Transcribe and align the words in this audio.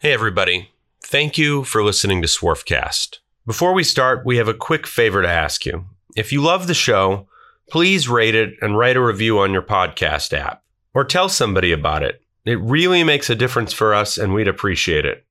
Hey, 0.00 0.12
everybody. 0.12 0.70
Thank 1.02 1.38
you 1.38 1.64
for 1.64 1.82
listening 1.82 2.22
to 2.22 2.28
Swarfcast. 2.28 3.18
Before 3.44 3.72
we 3.72 3.82
start, 3.82 4.24
we 4.24 4.36
have 4.36 4.46
a 4.46 4.54
quick 4.54 4.86
favor 4.86 5.22
to 5.22 5.28
ask 5.28 5.66
you. 5.66 5.86
If 6.14 6.32
you 6.32 6.40
love 6.40 6.68
the 6.68 6.74
show, 6.74 7.26
please 7.68 8.08
rate 8.08 8.36
it 8.36 8.54
and 8.62 8.78
write 8.78 8.96
a 8.96 9.04
review 9.04 9.40
on 9.40 9.52
your 9.52 9.62
podcast 9.62 10.32
app 10.32 10.62
or 10.94 11.02
tell 11.02 11.28
somebody 11.28 11.72
about 11.72 12.04
it. 12.04 12.22
It 12.44 12.60
really 12.60 13.02
makes 13.02 13.28
a 13.28 13.34
difference 13.34 13.72
for 13.72 13.92
us 13.92 14.16
and 14.18 14.32
we'd 14.32 14.46
appreciate 14.46 15.04
it. 15.04 15.26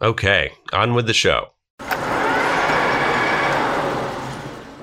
Okay, 0.00 0.52
on 0.72 0.94
with 0.94 1.08
the 1.08 1.12
show. 1.12 1.50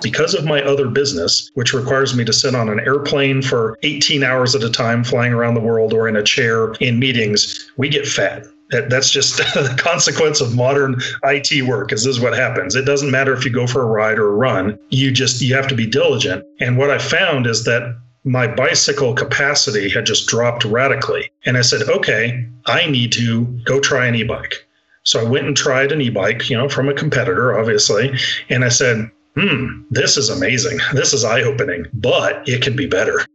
because 0.02 0.34
of 0.34 0.44
my 0.44 0.62
other 0.62 0.90
business, 0.90 1.50
which 1.54 1.74
requires 1.74 2.14
me 2.14 2.26
to 2.26 2.34
sit 2.34 2.54
on 2.54 2.68
an 2.68 2.82
airplane 2.82 3.42
for 3.42 3.80
18 3.84 4.22
hours 4.22 4.54
at 4.54 4.62
a 4.62 4.70
time, 4.70 5.02
flying 5.02 5.32
around 5.32 5.54
the 5.54 5.62
world, 5.62 5.94
or 5.94 6.10
in 6.10 6.18
a 6.18 6.24
chair 6.24 6.74
in 6.82 7.00
meetings, 7.00 7.72
we 7.78 7.88
get 7.88 8.06
fat. 8.06 8.44
That, 8.74 8.90
that's 8.90 9.10
just 9.10 9.38
the 9.54 9.74
consequence 9.78 10.42
of 10.42 10.56
modern 10.56 11.00
IT 11.24 11.66
work. 11.66 11.94
Is 11.94 12.04
this 12.04 12.18
is 12.18 12.22
what 12.22 12.36
happens? 12.38 12.76
It 12.76 12.86
doesn't 12.86 13.12
matter 13.12 13.34
if 13.34 13.46
you 13.46 13.52
go 13.52 13.68
for 13.68 13.82
a 13.82 13.86
ride 13.86 14.20
or 14.20 14.28
a 14.28 14.36
run. 14.36 14.78
You 14.90 15.12
just 15.12 15.42
you 15.42 15.56
have 15.56 15.68
to 15.70 15.76
be 15.76 15.86
diligent. 15.86 16.44
And 16.60 16.78
what 16.78 16.90
I 16.90 16.98
found 16.98 17.48
is 17.48 17.64
that 17.64 17.96
my 18.26 18.48
bicycle 18.48 19.14
capacity 19.14 19.90
had 19.90 20.06
just 20.06 20.28
dropped 20.28 20.66
radically. 20.66 21.30
And 21.46 21.58
I 21.58 21.62
said, 21.62 21.84
okay, 21.84 22.48
I 22.66 22.90
need 22.90 23.12
to 23.14 23.46
go 23.66 23.80
try 23.80 24.08
an 24.08 24.16
e-bike. 24.16 24.66
So 25.04 25.20
I 25.20 25.30
went 25.30 25.48
and 25.48 25.58
tried 25.58 25.92
an 25.92 26.02
e-bike, 26.02 26.50
you 26.50 26.58
know, 26.58 26.70
from 26.70 26.88
a 26.88 26.94
competitor, 26.94 27.60
obviously. 27.60 28.18
And 28.50 28.64
I 28.64 28.70
said, 28.70 29.12
hmm, 29.36 29.84
this 29.92 30.16
is 30.18 30.30
amazing. 30.30 30.80
This 30.94 31.14
is 31.14 31.26
eye 31.26 31.42
opening, 31.42 31.86
but 31.94 32.48
it 32.48 32.62
can 32.62 32.76
be 32.76 32.88
better. 32.88 33.26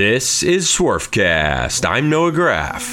This 0.00 0.40
is 0.42 0.66
Swarfcast. 0.66 1.84
I'm 1.86 2.08
Noah 2.08 2.32
Graff. 2.32 2.88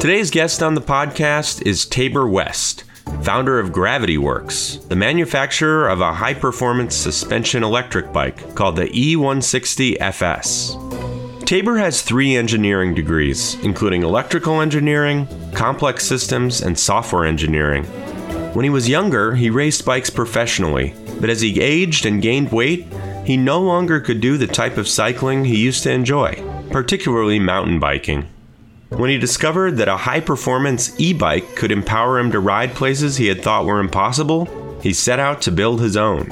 Today's 0.00 0.30
guest 0.30 0.62
on 0.62 0.76
the 0.76 0.80
podcast 0.80 1.66
is 1.66 1.84
Tabor 1.84 2.28
West, 2.28 2.84
founder 3.22 3.58
of 3.58 3.72
Gravity 3.72 4.16
Worx, 4.16 4.88
the 4.88 4.94
manufacturer 4.94 5.88
of 5.88 6.00
a 6.00 6.14
high 6.14 6.34
performance 6.34 6.94
suspension 6.94 7.64
electric 7.64 8.12
bike 8.12 8.54
called 8.54 8.76
the 8.76 8.84
E160FS. 8.84 11.44
Tabor 11.44 11.76
has 11.76 12.02
three 12.02 12.36
engineering 12.36 12.94
degrees, 12.94 13.56
including 13.64 14.04
electrical 14.04 14.60
engineering, 14.60 15.26
complex 15.52 16.06
systems, 16.06 16.62
and 16.62 16.78
software 16.78 17.24
engineering. 17.24 17.82
When 18.54 18.62
he 18.62 18.70
was 18.70 18.88
younger, 18.88 19.34
he 19.34 19.50
raced 19.50 19.84
bikes 19.84 20.10
professionally, 20.10 20.94
but 21.20 21.28
as 21.28 21.40
he 21.40 21.60
aged 21.60 22.06
and 22.06 22.22
gained 22.22 22.52
weight, 22.52 22.86
he 23.28 23.36
no 23.36 23.60
longer 23.60 24.00
could 24.00 24.22
do 24.22 24.38
the 24.38 24.46
type 24.46 24.78
of 24.78 24.88
cycling 24.88 25.44
he 25.44 25.62
used 25.62 25.82
to 25.82 25.92
enjoy, 25.92 26.32
particularly 26.70 27.38
mountain 27.38 27.78
biking. 27.78 28.26
When 28.88 29.10
he 29.10 29.18
discovered 29.18 29.76
that 29.76 29.86
a 29.86 29.98
high 29.98 30.20
performance 30.20 30.98
e 30.98 31.12
bike 31.12 31.54
could 31.54 31.70
empower 31.70 32.18
him 32.18 32.32
to 32.32 32.40
ride 32.40 32.72
places 32.72 33.18
he 33.18 33.26
had 33.26 33.42
thought 33.42 33.66
were 33.66 33.80
impossible, 33.80 34.48
he 34.80 34.94
set 34.94 35.20
out 35.20 35.42
to 35.42 35.52
build 35.52 35.82
his 35.82 35.94
own. 35.94 36.30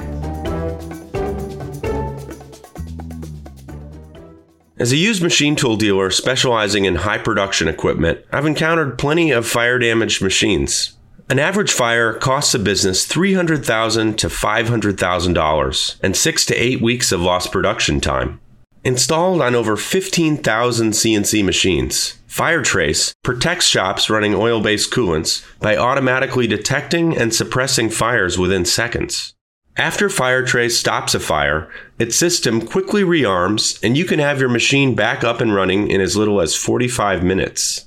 As 4.79 4.91
a 4.91 4.97
used 4.97 5.21
machine 5.21 5.55
tool 5.55 5.75
dealer 5.75 6.09
specializing 6.09 6.85
in 6.85 6.95
high 6.95 7.19
production 7.19 7.67
equipment, 7.67 8.25
I've 8.31 8.47
encountered 8.47 8.97
plenty 8.97 9.29
of 9.29 9.45
fire 9.45 9.77
damaged 9.77 10.23
machines. 10.23 10.96
An 11.29 11.39
average 11.39 11.73
fire 11.73 12.13
costs 12.13 12.53
a 12.53 12.59
business 12.59 13.05
300,000 13.05 14.17
to 14.19 14.27
$500,000 14.27 15.95
and 16.01 16.15
6 16.15 16.45
to 16.45 16.55
8 16.55 16.81
weeks 16.81 17.11
of 17.11 17.21
lost 17.21 17.51
production 17.51 17.99
time. 17.99 18.39
Installed 18.85 19.41
on 19.41 19.53
over 19.53 19.75
15,000 19.75 20.91
CNC 20.91 21.43
machines, 21.43 22.17
FireTrace 22.29 23.11
protects 23.23 23.65
shops 23.65 24.09
running 24.09 24.33
oil 24.33 24.61
based 24.61 24.89
coolants 24.93 25.45
by 25.59 25.75
automatically 25.75 26.47
detecting 26.47 27.17
and 27.17 27.35
suppressing 27.35 27.89
fires 27.89 28.39
within 28.39 28.63
seconds. 28.63 29.33
After 29.75 30.07
FireTrace 30.07 30.77
stops 30.77 31.13
a 31.13 31.19
fire, 31.19 31.69
its 31.99 32.15
system 32.15 32.65
quickly 32.65 33.03
rearms 33.03 33.77
and 33.83 33.97
you 33.97 34.05
can 34.05 34.19
have 34.19 34.39
your 34.39 34.49
machine 34.49 34.95
back 34.95 35.25
up 35.25 35.41
and 35.41 35.53
running 35.53 35.91
in 35.91 35.99
as 35.99 36.15
little 36.15 36.39
as 36.39 36.55
45 36.55 37.21
minutes. 37.21 37.86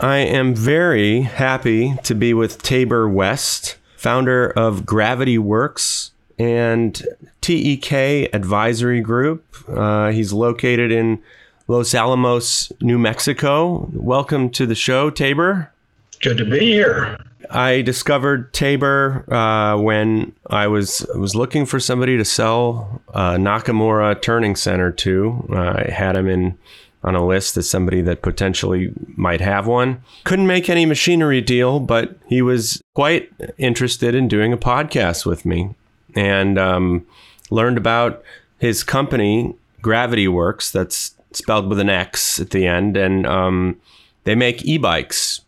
I 0.00 0.18
am 0.18 0.54
very 0.54 1.22
happy 1.22 1.96
to 2.04 2.14
be 2.14 2.32
with 2.32 2.62
Tabor 2.62 3.08
West, 3.08 3.74
founder 3.96 4.48
of 4.48 4.86
Gravity 4.86 5.36
Worx 5.36 6.12
and 6.38 7.02
TEK 7.40 8.34
Advisory 8.34 9.00
Group. 9.00 9.44
Uh, 9.68 10.10
he's 10.10 10.32
located 10.32 10.92
in 10.92 11.20
Los 11.66 11.94
Alamos, 11.94 12.72
New 12.80 12.98
Mexico. 12.98 13.90
Welcome 13.92 14.50
to 14.50 14.66
the 14.66 14.74
show, 14.74 15.10
Tabor. 15.10 15.72
Good 16.20 16.38
to 16.38 16.44
be 16.44 16.60
here. 16.60 17.18
I 17.50 17.82
discovered 17.82 18.52
Tabor 18.52 19.24
uh, 19.32 19.78
when 19.80 20.32
I 20.50 20.66
was 20.66 21.06
was 21.14 21.34
looking 21.34 21.66
for 21.66 21.80
somebody 21.80 22.16
to 22.16 22.24
sell 22.24 23.00
uh, 23.14 23.32
Nakamura 23.32 24.20
Turning 24.20 24.56
Center 24.56 24.90
to. 24.92 25.48
I 25.54 25.90
had 25.90 26.16
him 26.16 26.28
in 26.28 26.58
on 27.04 27.14
a 27.14 27.24
list 27.24 27.56
as 27.56 27.70
somebody 27.70 28.00
that 28.02 28.22
potentially 28.22 28.92
might 29.16 29.40
have 29.40 29.66
one. 29.66 30.02
Couldn't 30.24 30.48
make 30.48 30.68
any 30.68 30.84
machinery 30.84 31.40
deal, 31.40 31.78
but 31.80 32.18
he 32.26 32.42
was 32.42 32.82
quite 32.94 33.30
interested 33.56 34.14
in 34.14 34.26
doing 34.26 34.52
a 34.52 34.58
podcast 34.58 35.24
with 35.24 35.46
me 35.46 35.74
and 36.18 36.58
um, 36.58 37.06
learned 37.48 37.78
about 37.78 38.24
his 38.58 38.82
company, 38.82 39.54
Gravity 39.80 40.26
Worx, 40.26 40.72
that's 40.72 41.14
spelled 41.30 41.68
with 41.68 41.78
an 41.78 41.88
X 41.88 42.40
at 42.40 42.50
the 42.50 42.66
end, 42.66 42.96
and 42.96 43.24
um, 43.24 43.80
they 44.24 44.34
make 44.34 44.64
e 44.64 44.78
bikes. 44.78 45.42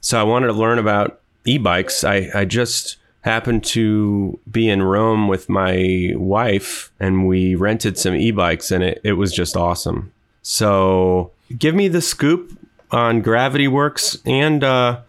So 0.00 0.20
I 0.20 0.24
wanted 0.24 0.48
to 0.48 0.52
learn 0.52 0.80
about 0.80 1.20
e 1.44 1.58
bikes. 1.58 2.02
I, 2.02 2.28
I 2.34 2.44
just 2.44 2.96
happened 3.20 3.64
to 3.64 4.38
be 4.50 4.68
in 4.68 4.82
Rome 4.82 5.28
with 5.28 5.48
my 5.48 6.12
wife 6.14 6.92
and 7.00 7.26
we 7.26 7.54
rented 7.54 7.96
some 7.96 8.14
e 8.14 8.32
bikes, 8.32 8.72
and 8.72 8.82
it, 8.82 9.00
it 9.04 9.12
was 9.12 9.32
just 9.32 9.56
awesome. 9.56 10.12
So 10.42 11.30
give 11.56 11.74
me 11.76 11.86
the 11.86 12.02
scoop 12.02 12.58
on 12.90 13.22
Gravity 13.22 13.68
Works 13.68 14.18
and 14.26 14.64
uh, 14.64 15.00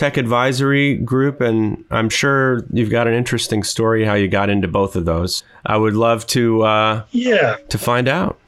Tech 0.00 0.16
Advisory 0.16 0.94
Group, 0.96 1.42
and 1.42 1.84
I'm 1.90 2.08
sure 2.08 2.64
you've 2.72 2.88
got 2.88 3.06
an 3.06 3.12
interesting 3.12 3.62
story 3.62 4.02
how 4.02 4.14
you 4.14 4.28
got 4.28 4.48
into 4.48 4.66
both 4.66 4.96
of 4.96 5.04
those. 5.04 5.44
I 5.66 5.76
would 5.76 5.92
love 5.92 6.26
to 6.28 6.62
uh, 6.62 7.04
yeah 7.10 7.58
to 7.68 7.76
find 7.76 8.08
out. 8.08 8.38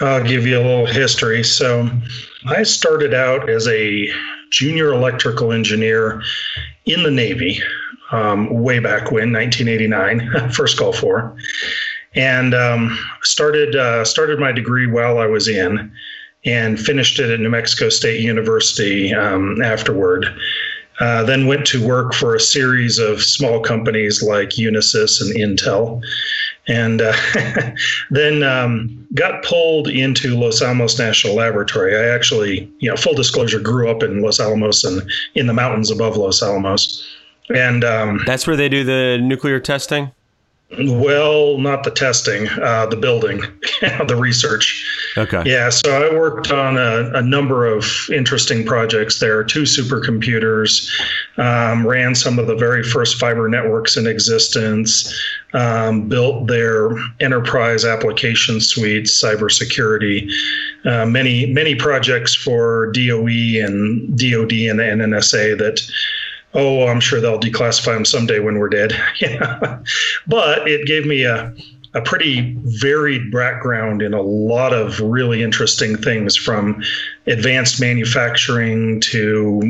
I'll 0.00 0.24
give 0.24 0.48
you 0.48 0.58
a 0.58 0.64
little 0.64 0.86
history. 0.86 1.44
So 1.44 1.88
I 2.48 2.64
started 2.64 3.14
out 3.14 3.48
as 3.48 3.68
a 3.68 4.08
junior 4.50 4.92
electrical 4.92 5.52
engineer 5.52 6.22
in 6.86 7.04
the 7.04 7.10
Navy 7.12 7.62
um, 8.10 8.48
way 8.50 8.80
back 8.80 9.12
when, 9.12 9.32
1989, 9.32 10.50
first 10.52 10.76
Gulf 10.76 11.04
War 11.04 11.36
and 12.14 12.54
um, 12.54 12.98
started 13.22 13.76
uh, 13.76 14.04
started 14.04 14.40
my 14.40 14.50
degree 14.50 14.86
while 14.86 15.18
I 15.18 15.26
was 15.26 15.46
in, 15.46 15.92
and 16.48 16.80
finished 16.80 17.18
it 17.18 17.30
at 17.30 17.40
New 17.40 17.50
Mexico 17.50 17.90
State 17.90 18.20
University 18.20 19.12
um, 19.12 19.60
afterward. 19.60 20.26
Uh, 20.98 21.22
then 21.22 21.46
went 21.46 21.64
to 21.64 21.86
work 21.86 22.12
for 22.12 22.34
a 22.34 22.40
series 22.40 22.98
of 22.98 23.22
small 23.22 23.60
companies 23.60 24.20
like 24.20 24.48
Unisys 24.48 25.20
and 25.20 25.32
Intel, 25.36 26.02
and 26.66 27.00
uh, 27.00 27.12
then 28.10 28.42
um, 28.42 29.06
got 29.14 29.44
pulled 29.44 29.86
into 29.86 30.36
Los 30.36 30.60
Alamos 30.60 30.98
National 30.98 31.36
Laboratory. 31.36 31.94
I 31.94 32.08
actually, 32.12 32.68
you 32.80 32.90
know, 32.90 32.96
full 32.96 33.14
disclosure, 33.14 33.60
grew 33.60 33.88
up 33.88 34.02
in 34.02 34.22
Los 34.22 34.40
Alamos 34.40 34.82
and 34.82 35.08
in 35.36 35.46
the 35.46 35.54
mountains 35.54 35.88
above 35.88 36.16
Los 36.16 36.42
Alamos, 36.42 37.06
and 37.54 37.84
um, 37.84 38.20
that's 38.26 38.48
where 38.48 38.56
they 38.56 38.68
do 38.68 38.82
the 38.82 39.18
nuclear 39.22 39.60
testing. 39.60 40.10
Well, 40.76 41.56
not 41.56 41.84
the 41.84 41.90
testing, 41.90 42.46
uh, 42.46 42.84
the 42.86 42.96
building, 42.96 43.40
the 43.80 44.14
research. 44.14 44.84
Okay. 45.16 45.42
Yeah, 45.46 45.70
so 45.70 45.90
I 45.90 46.14
worked 46.14 46.50
on 46.50 46.76
a, 46.76 47.10
a 47.14 47.22
number 47.22 47.64
of 47.64 47.86
interesting 48.12 48.66
projects 48.66 49.18
there. 49.18 49.42
Two 49.42 49.62
supercomputers, 49.62 50.86
um, 51.38 51.86
ran 51.86 52.14
some 52.14 52.38
of 52.38 52.48
the 52.48 52.54
very 52.54 52.82
first 52.82 53.18
fiber 53.18 53.48
networks 53.48 53.96
in 53.96 54.06
existence, 54.06 55.10
um, 55.54 56.06
built 56.06 56.48
their 56.48 56.90
enterprise 57.20 57.86
application 57.86 58.60
suites, 58.60 59.22
cybersecurity, 59.22 60.30
uh, 60.84 61.06
many 61.06 61.46
many 61.46 61.74
projects 61.74 62.34
for 62.34 62.92
DOE 62.92 63.64
and 63.64 64.18
DoD 64.18 64.52
and 64.52 64.78
the 64.78 64.84
NNSA 64.84 65.56
that 65.56 65.80
oh, 66.54 66.86
I'm 66.86 67.00
sure 67.00 67.20
they'll 67.20 67.40
declassify 67.40 67.94
them 67.94 68.04
someday 68.04 68.40
when 68.40 68.58
we're 68.58 68.68
dead. 68.68 68.92
yeah. 69.20 69.80
But 70.26 70.68
it 70.68 70.86
gave 70.86 71.06
me 71.06 71.24
a 71.24 71.54
a 71.94 72.02
pretty 72.02 72.54
varied 72.64 73.30
background 73.32 74.02
in 74.02 74.12
a 74.12 74.20
lot 74.20 74.74
of 74.74 75.00
really 75.00 75.42
interesting 75.42 75.96
things 75.96 76.36
from 76.36 76.82
advanced 77.26 77.80
manufacturing 77.80 79.00
to 79.00 79.60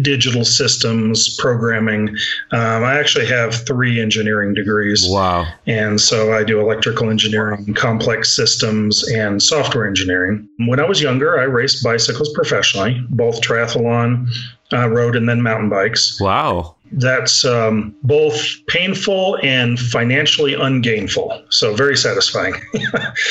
digital 0.00 0.44
systems 0.44 1.36
programming. 1.36 2.08
Um, 2.52 2.84
I 2.84 2.98
actually 2.98 3.26
have 3.26 3.54
three 3.66 4.00
engineering 4.00 4.54
degrees. 4.54 5.06
Wow. 5.08 5.46
And 5.66 6.00
so 6.00 6.32
I 6.32 6.42
do 6.42 6.58
electrical 6.60 7.10
engineering, 7.10 7.74
complex 7.74 8.34
systems, 8.34 9.06
and 9.08 9.42
software 9.42 9.86
engineering. 9.86 10.48
When 10.66 10.80
I 10.80 10.84
was 10.84 11.02
younger, 11.02 11.38
I 11.38 11.44
raced 11.44 11.84
bicycles 11.84 12.32
professionally, 12.32 13.04
both 13.10 13.40
triathlon, 13.40 14.28
uh, 14.72 14.88
road, 14.88 15.16
and 15.16 15.28
then 15.28 15.42
mountain 15.42 15.68
bikes. 15.68 16.20
Wow 16.20 16.76
that's 16.92 17.44
um, 17.44 17.94
both 18.02 18.44
painful 18.66 19.38
and 19.42 19.78
financially 19.78 20.54
ungainful. 20.54 21.42
So 21.50 21.74
very 21.74 21.96
satisfying. 21.96 22.54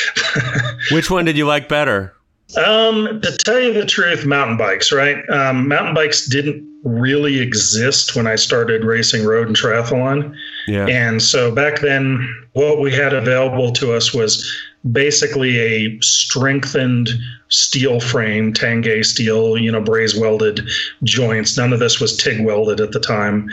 Which 0.92 1.10
one 1.10 1.26
did 1.26 1.38
you 1.38 1.46
like 1.46 1.68
better? 1.68 2.14
Um, 2.56 3.20
to 3.22 3.38
tell 3.38 3.60
you 3.60 3.74
the 3.74 3.86
truth, 3.86 4.26
mountain 4.26 4.58
bikes, 4.58 4.92
right? 4.92 5.28
Um, 5.30 5.68
mountain 5.68 5.94
bikes 5.94 6.28
didn't 6.28 6.66
really 6.84 7.40
exist 7.40 8.16
when 8.16 8.28
I 8.28 8.36
started 8.36 8.86
racing 8.86 9.26
road 9.26 9.48
and 9.48 9.56
triathlon. 9.56 10.34
Yeah. 10.68 10.86
And 10.88 11.22
so 11.22 11.54
back 11.54 11.82
then, 11.82 12.26
what 12.54 12.80
we 12.80 12.94
had 12.94 13.14
available 13.14 13.72
to 13.74 13.94
us 13.94 14.14
was 14.14 14.50
basically 14.92 15.58
a 15.58 16.00
strengthened 16.02 17.10
steel 17.50 18.00
frame, 18.00 18.54
Tange 18.54 19.06
steel, 19.06 19.58
you 19.58 19.72
know, 19.72 19.82
braze 19.82 20.18
welded 20.18 20.68
joints. 21.04 21.58
None 21.58 21.74
of 21.74 21.80
this 21.80 22.00
was 22.00 22.18
TIG 22.18 22.46
welded 22.46 22.80
at 22.80 22.92
the 22.92 23.00
time, 23.00 23.50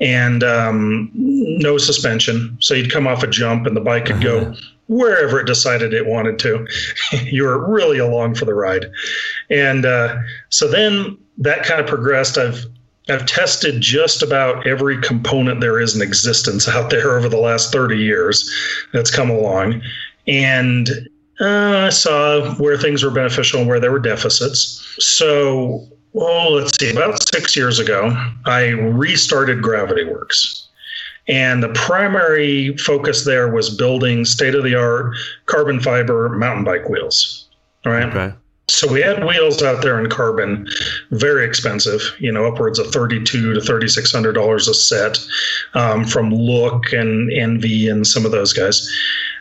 and 0.00 0.42
um, 0.42 1.10
no 1.14 1.78
suspension. 1.78 2.56
So 2.60 2.74
you'd 2.74 2.92
come 2.92 3.06
off 3.06 3.22
a 3.22 3.26
jump 3.26 3.66
and 3.66 3.76
the 3.76 3.80
bike 3.80 4.06
could 4.06 4.22
go 4.22 4.40
uh-huh. 4.40 4.54
wherever 4.88 5.40
it 5.40 5.46
decided 5.46 5.92
it 5.92 6.06
wanted 6.06 6.38
to. 6.40 6.66
you 7.24 7.44
were 7.44 7.70
really 7.70 7.98
along 7.98 8.34
for 8.34 8.44
the 8.44 8.54
ride, 8.54 8.86
and 9.50 9.86
uh, 9.86 10.16
so 10.48 10.68
then 10.68 11.16
that 11.38 11.64
kind 11.64 11.80
of 11.80 11.86
progressed. 11.86 12.38
I've 12.38 12.66
I've 13.08 13.26
tested 13.26 13.80
just 13.80 14.20
about 14.20 14.66
every 14.66 15.00
component 15.00 15.60
there 15.60 15.78
is 15.78 15.94
in 15.94 16.02
existence 16.02 16.66
out 16.68 16.90
there 16.90 17.16
over 17.16 17.28
the 17.28 17.38
last 17.38 17.72
30 17.72 17.96
years 17.96 18.50
that's 18.92 19.12
come 19.12 19.30
along. 19.30 19.80
And 20.26 20.88
uh, 21.40 21.86
I 21.86 21.88
saw 21.90 22.54
where 22.54 22.76
things 22.76 23.02
were 23.02 23.10
beneficial 23.10 23.60
and 23.60 23.68
where 23.68 23.80
there 23.80 23.92
were 23.92 23.98
deficits. 23.98 24.96
So, 24.98 25.86
well, 26.12 26.52
let's 26.52 26.78
see, 26.78 26.90
about 26.90 27.22
six 27.34 27.54
years 27.54 27.78
ago, 27.78 28.10
I 28.46 28.68
restarted 28.68 29.62
Gravity 29.62 30.04
Worx. 30.04 30.66
And 31.28 31.62
the 31.62 31.70
primary 31.70 32.76
focus 32.76 33.24
there 33.24 33.50
was 33.50 33.76
building 33.76 34.24
state 34.24 34.54
of 34.54 34.62
the 34.62 34.76
art 34.76 35.14
carbon 35.46 35.80
fiber 35.80 36.28
mountain 36.28 36.64
bike 36.64 36.88
wheels. 36.88 37.48
All 37.84 37.92
right. 37.92 38.04
Okay. 38.04 38.34
So 38.68 38.92
we 38.92 39.00
had 39.00 39.24
wheels 39.24 39.62
out 39.62 39.82
there 39.82 39.98
in 40.00 40.10
carbon, 40.10 40.66
very 41.12 41.44
expensive, 41.44 42.00
you 42.18 42.32
know, 42.32 42.46
upwards 42.46 42.80
of 42.80 42.88
thirty-two 42.88 43.54
to 43.54 43.60
thirty-six 43.60 44.10
hundred 44.10 44.32
dollars 44.32 44.66
a 44.66 44.74
set, 44.74 45.18
um, 45.74 46.04
from 46.04 46.30
Look 46.30 46.92
and 46.92 47.32
ENVE 47.32 47.88
and 47.88 48.06
some 48.06 48.26
of 48.26 48.32
those 48.32 48.52
guys. 48.52 48.92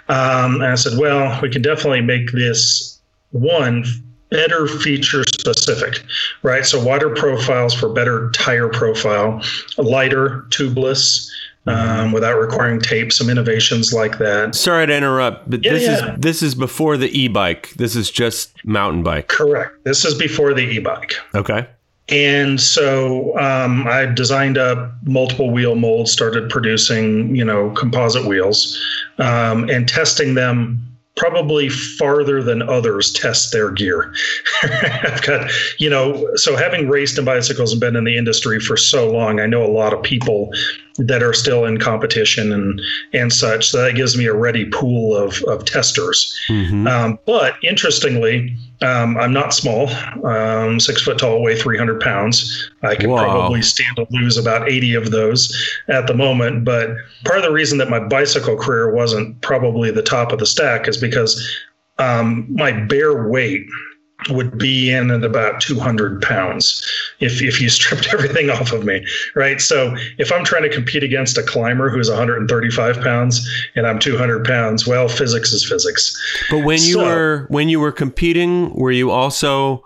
Um, 0.10 0.56
and 0.62 0.66
I 0.66 0.76
said, 0.76 1.00
well, 1.00 1.40
we 1.42 1.50
can 1.50 1.64
definitely 1.64 2.02
make 2.02 2.32
this 2.34 3.02
one 3.32 3.84
better 4.30 4.68
feature 4.68 5.24
specific, 5.24 6.04
right? 6.44 6.66
So 6.66 6.84
wider 6.84 7.10
profiles 7.10 7.74
for 7.74 7.90
better 7.90 8.30
tire 8.32 8.70
profile, 8.70 9.42
lighter, 9.78 10.46
tubeless. 10.50 11.30
Um, 11.68 12.12
without 12.12 12.40
requiring 12.40 12.80
tape, 12.80 13.12
some 13.12 13.28
innovations 13.28 13.92
like 13.92 14.20
that. 14.20 14.54
Sorry 14.54 14.86
to 14.86 14.96
interrupt, 14.96 15.50
but 15.50 15.66
yeah, 15.66 15.74
this 15.74 15.84
yeah. 15.84 16.14
is 16.14 16.20
this 16.20 16.42
is 16.44 16.54
before 16.54 16.96
the 16.96 17.10
e-bike. 17.20 17.72
This 17.72 17.96
is 17.96 18.12
just 18.12 18.64
mountain 18.64 19.02
bike. 19.02 19.30
Correct. 19.30 19.84
This 19.84 20.06
is 20.06 20.14
before 20.14 20.54
the 20.54 20.62
e-bike. 20.62 21.14
Okay. 21.34 21.68
And 22.08 22.62
so 22.62 23.36
um, 23.40 23.88
I 23.88 24.06
designed 24.06 24.60
up 24.60 24.92
multiple 25.06 25.50
wheel 25.50 25.76
molds, 25.76 26.12
started 26.12 26.50
producing, 26.52 27.36
you 27.36 27.44
know, 27.44 27.72
composite 27.72 28.26
wheels, 28.26 28.80
um, 29.18 29.68
and 29.70 29.90
testing 29.90 30.36
them 30.36 30.80
probably 31.16 31.70
farther 31.70 32.44
than 32.44 32.62
others 32.62 33.12
test 33.14 33.52
their 33.52 33.72
gear. 33.72 34.14
I've 34.64 35.22
got, 35.24 35.50
you 35.80 35.90
know, 35.90 36.30
so 36.36 36.56
having 36.56 36.90
raced 36.90 37.18
in 37.18 37.26
bicycles 37.26 37.72
and 37.72 37.80
been 37.80 37.96
in 37.96 38.04
the 38.04 38.18
industry 38.18 38.60
for 38.60 38.78
so 38.78 39.10
long, 39.10 39.40
I 39.40 39.46
know 39.46 39.64
a 39.66 39.72
lot 39.72 39.94
of 39.94 40.04
people 40.04 40.52
that 40.98 41.22
are 41.22 41.34
still 41.34 41.66
in 41.66 41.78
competition 41.78 42.52
and 42.52 42.82
and 43.14 43.32
such. 43.32 43.70
So 43.70 43.82
that 43.82 43.96
gives 43.96 44.18
me 44.18 44.26
a 44.26 44.34
ready 44.34 44.66
pool 44.66 45.16
of 45.16 45.42
of 45.44 45.66
testers. 45.66 46.38
Mm-hmm. 46.48 46.88
Um, 46.88 47.20
but 47.26 47.56
interestingly, 47.64 48.56
um, 48.82 49.18
I'm 49.18 49.34
not 49.34 49.54
small. 49.54 49.90
Um, 50.26 50.80
six 50.80 51.02
foot 51.02 51.18
tall, 51.18 51.42
weigh 51.42 51.58
300 51.58 52.02
pounds. 52.02 52.72
I 52.84 52.96
can 52.96 53.10
Whoa. 53.10 53.18
probably 53.18 53.62
stand 53.62 53.96
to 53.98 54.08
lose 54.10 54.38
about 54.38 54.70
80 54.70 54.96
of 54.96 55.12
those 55.12 55.54
at 55.88 56.08
the 56.08 56.14
moment. 56.14 56.66
But 56.66 56.90
part 57.24 57.38
of 57.38 57.44
the 57.44 57.52
reason 57.52 57.78
that 57.80 57.90
my 57.90 58.00
bicycle 58.00 58.58
career 58.58 58.94
wasn't 58.94 59.40
probably 59.42 59.92
the 59.92 60.04
top 60.04 60.32
of 60.32 60.40
the 60.40 60.46
stack 60.46 60.88
is 60.88 60.98
because 60.98 61.42
um, 61.98 62.46
my 62.50 62.72
bare 62.72 63.28
weight 63.28 63.66
would 64.30 64.58
be 64.58 64.92
in 64.92 65.12
at 65.12 65.24
about 65.24 65.62
200 65.62 66.22
pounds 66.22 66.84
if, 67.20 67.42
if 67.42 67.62
you 67.62 67.70
stripped 67.70 68.08
everything 68.14 68.50
off 68.50 68.72
of 68.72 68.86
me 68.86 69.06
right? 69.36 69.62
So 69.62 69.96
if 70.18 70.32
i'm 70.32 70.44
trying 70.44 70.64
to 70.64 70.70
compete 70.70 71.04
against 71.04 71.38
a 71.38 71.44
climber 71.44 71.90
who's 71.90 72.10
135 72.10 73.02
pounds 73.02 73.48
and 73.76 73.88
i'm 73.88 74.00
200 74.00 74.46
pounds 74.46 74.88
well 74.88 75.08
physics 75.08 75.52
is 75.52 75.68
physics. 75.68 76.16
But 76.50 76.64
when 76.64 76.80
you 76.82 76.94
so, 76.94 77.04
were 77.04 77.46
when 77.50 77.70
you 77.70 77.80
were 77.80 77.92
competing 77.92 78.74
were 78.74 78.92
you 78.92 79.12
also 79.12 79.84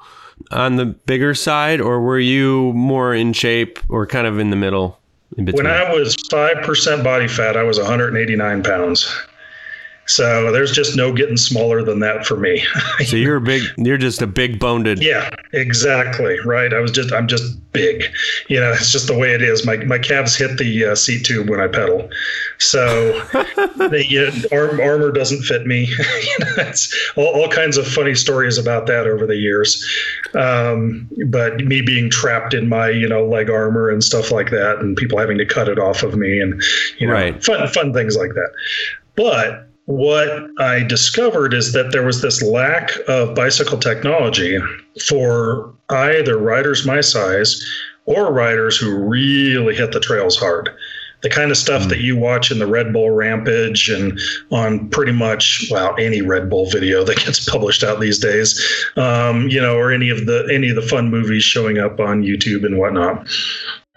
on 0.51 0.77
the 0.77 0.85
bigger 0.85 1.33
side 1.33 1.81
or 1.81 2.01
were 2.01 2.19
you 2.19 2.73
more 2.73 3.13
in 3.13 3.33
shape 3.33 3.79
or 3.89 4.07
kind 4.07 4.25
of 4.25 4.39
in 4.39 4.49
the 4.49 4.55
middle 4.55 4.97
in 5.37 5.45
when 5.47 5.67
i 5.67 5.91
was 5.93 6.15
5% 6.31 7.03
body 7.03 7.27
fat 7.27 7.57
i 7.57 7.63
was 7.63 7.77
189 7.77 8.63
pounds 8.63 9.15
so 10.09 10.51
there's 10.51 10.71
just 10.71 10.97
no 10.97 11.13
getting 11.13 11.37
smaller 11.37 11.83
than 11.83 11.99
that 11.99 12.25
for 12.25 12.35
me. 12.35 12.63
so 13.05 13.15
you're 13.15 13.35
a 13.35 13.41
big, 13.41 13.61
you're 13.77 13.97
just 13.97 14.23
a 14.23 14.27
big 14.27 14.59
boned. 14.59 14.87
Yeah, 14.99 15.29
exactly. 15.53 16.39
Right. 16.43 16.73
I 16.73 16.79
was 16.79 16.89
just, 16.89 17.13
I'm 17.13 17.27
just 17.27 17.59
big. 17.73 18.03
You 18.47 18.59
know, 18.59 18.71
it's 18.71 18.91
just 18.91 19.05
the 19.05 19.15
way 19.15 19.35
it 19.35 19.43
is. 19.43 19.67
My 19.67 19.77
my 19.77 19.99
calves 19.99 20.35
hit 20.35 20.57
the 20.57 20.85
uh, 20.85 20.95
seat 20.95 21.25
tube 21.25 21.47
when 21.47 21.59
I 21.59 21.67
pedal, 21.67 22.09
so 22.57 23.19
the 23.77 24.47
uh, 24.51 24.55
arm, 24.55 24.81
armor 24.81 25.11
doesn't 25.11 25.43
fit 25.43 25.67
me. 25.67 25.85
you 25.89 26.37
know, 26.39 26.53
it's 26.57 27.11
all, 27.15 27.27
all 27.27 27.47
kinds 27.47 27.77
of 27.77 27.87
funny 27.87 28.15
stories 28.15 28.57
about 28.57 28.87
that 28.87 29.05
over 29.05 29.27
the 29.27 29.37
years. 29.37 29.85
Um, 30.33 31.07
but 31.27 31.57
me 31.57 31.83
being 31.83 32.09
trapped 32.09 32.55
in 32.55 32.67
my 32.67 32.89
you 32.89 33.07
know 33.07 33.27
leg 33.27 33.51
armor 33.51 33.91
and 33.91 34.03
stuff 34.03 34.31
like 34.31 34.49
that, 34.49 34.79
and 34.79 34.97
people 34.97 35.19
having 35.19 35.37
to 35.37 35.45
cut 35.45 35.69
it 35.69 35.77
off 35.77 36.01
of 36.01 36.17
me, 36.17 36.41
and 36.41 36.59
you 36.97 37.05
know, 37.05 37.13
right. 37.13 37.43
fun 37.43 37.67
fun 37.67 37.93
things 37.93 38.17
like 38.17 38.33
that. 38.33 38.49
But 39.15 39.68
what 39.89 40.47
I 40.59 40.83
discovered 40.83 41.51
is 41.51 41.73
that 41.73 41.91
there 41.91 42.03
was 42.03 42.21
this 42.21 42.43
lack 42.43 42.91
of 43.07 43.33
bicycle 43.33 43.79
technology 43.79 44.59
for 45.07 45.73
either 45.89 46.37
riders 46.37 46.85
my 46.85 47.01
size 47.01 47.67
or 48.05 48.31
riders 48.31 48.77
who 48.77 48.95
really 48.95 49.73
hit 49.73 49.91
the 49.91 49.99
trails 49.99 50.37
hard. 50.37 50.69
The 51.21 51.29
kind 51.31 51.49
of 51.49 51.57
stuff 51.57 51.85
mm. 51.85 51.89
that 51.89 52.01
you 52.01 52.15
watch 52.15 52.51
in 52.51 52.59
the 52.59 52.67
Red 52.67 52.93
Bull 52.93 53.09
Rampage 53.09 53.89
and 53.89 54.19
on 54.51 54.89
pretty 54.89 55.11
much 55.11 55.65
well 55.71 55.95
any 55.97 56.21
Red 56.21 56.51
Bull 56.51 56.69
video 56.69 57.03
that 57.05 57.17
gets 57.25 57.49
published 57.49 57.83
out 57.83 57.99
these 57.99 58.19
days, 58.19 58.63
um, 58.95 59.47
you 59.47 59.59
know, 59.59 59.75
or 59.75 59.91
any 59.91 60.11
of 60.11 60.27
the 60.27 60.47
any 60.53 60.69
of 60.69 60.75
the 60.75 60.83
fun 60.83 61.09
movies 61.09 61.43
showing 61.43 61.79
up 61.79 61.99
on 61.99 62.21
YouTube 62.21 62.63
and 62.63 62.77
whatnot. 62.77 63.27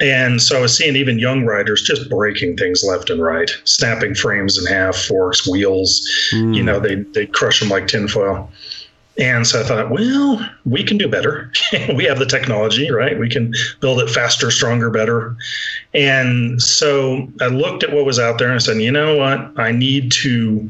And 0.03 0.43
so 0.43 0.59
I 0.59 0.61
was 0.61 0.77
seeing 0.77 0.97
even 0.97 1.21
young 1.21 1.45
riders 1.45 1.81
just 1.81 2.11
breaking 2.11 2.57
things 2.57 2.83
left 2.83 3.09
and 3.09 3.23
right, 3.23 3.51
snapping 3.65 4.17
frames 4.17 4.59
in 4.59 4.67
half, 4.67 4.97
forks, 4.97 5.49
wheels. 5.49 6.07
Mm. 6.33 6.57
You 6.57 6.63
know, 6.65 6.81
they 6.81 6.97
they 6.97 7.27
crush 7.27 7.61
them 7.61 7.69
like 7.69 7.87
tinfoil. 7.87 8.51
And 9.19 9.47
so 9.47 9.61
I 9.61 9.65
thought, 9.65 9.91
well, 9.91 10.51
we 10.65 10.83
can 10.83 10.97
do 10.97 11.07
better. 11.07 11.53
we 11.95 12.05
have 12.05 12.19
the 12.19 12.27
technology, 12.27 12.91
right? 12.91 13.19
We 13.19 13.29
can 13.29 13.53
build 13.81 14.01
it 14.01 14.11
faster, 14.11 14.51
stronger, 14.51 14.91
better. 14.91 15.37
And 15.95 16.61
so 16.61 17.29
I 17.41 17.47
looked 17.47 17.85
at 17.85 17.93
what 17.93 18.07
was 18.07 18.19
out 18.19 18.39
there 18.39 18.49
and 18.49 18.57
I 18.57 18.59
said, 18.59 18.79
you 18.79 18.91
know 18.91 19.17
what? 19.17 19.53
I 19.57 19.71
need 19.71 20.11
to 20.13 20.69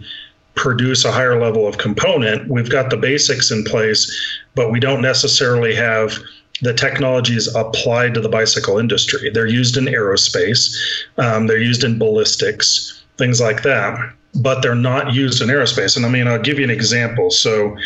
produce 0.57 1.05
a 1.05 1.13
higher 1.13 1.41
level 1.41 1.67
of 1.67 1.79
component. 1.79 2.49
We've 2.49 2.69
got 2.69 2.91
the 2.91 2.97
basics 2.97 3.51
in 3.51 3.65
place, 3.65 4.13
but 4.55 4.71
we 4.71 4.81
don't 4.81 5.01
necessarily 5.01 5.75
have 5.75 6.19
the 6.63 6.73
technologies 6.73 7.53
applied 7.55 8.15
to 8.15 8.21
the 8.21 8.29
bicycle 8.29 8.79
industry. 8.79 9.31
They're 9.31 9.47
used 9.47 9.77
in 9.77 9.85
aerospace, 9.85 10.75
um, 11.19 11.47
they're 11.47 11.59
used 11.59 11.85
in 11.85 11.99
ballistics, 11.99 13.03
things 13.19 13.41
like 13.41 13.63
that, 13.65 13.99
but 14.37 14.63
they're 14.63 14.75
not 14.75 15.13
used 15.13 15.43
in 15.43 15.49
aerospace. 15.49 15.97
And 15.97 16.07
I 16.07 16.09
mean, 16.09 16.27
I'll 16.27 16.41
give 16.41 16.59
you 16.59 16.65
an 16.65 16.71
example. 16.71 17.31
So 17.31 17.77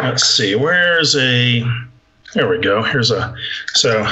let's 0.00 0.24
see, 0.24 0.56
where's 0.56 1.16
a, 1.16 1.64
there 2.34 2.48
we 2.48 2.58
go. 2.58 2.82
Here's 2.82 3.12
a, 3.12 3.34
so 3.74 4.04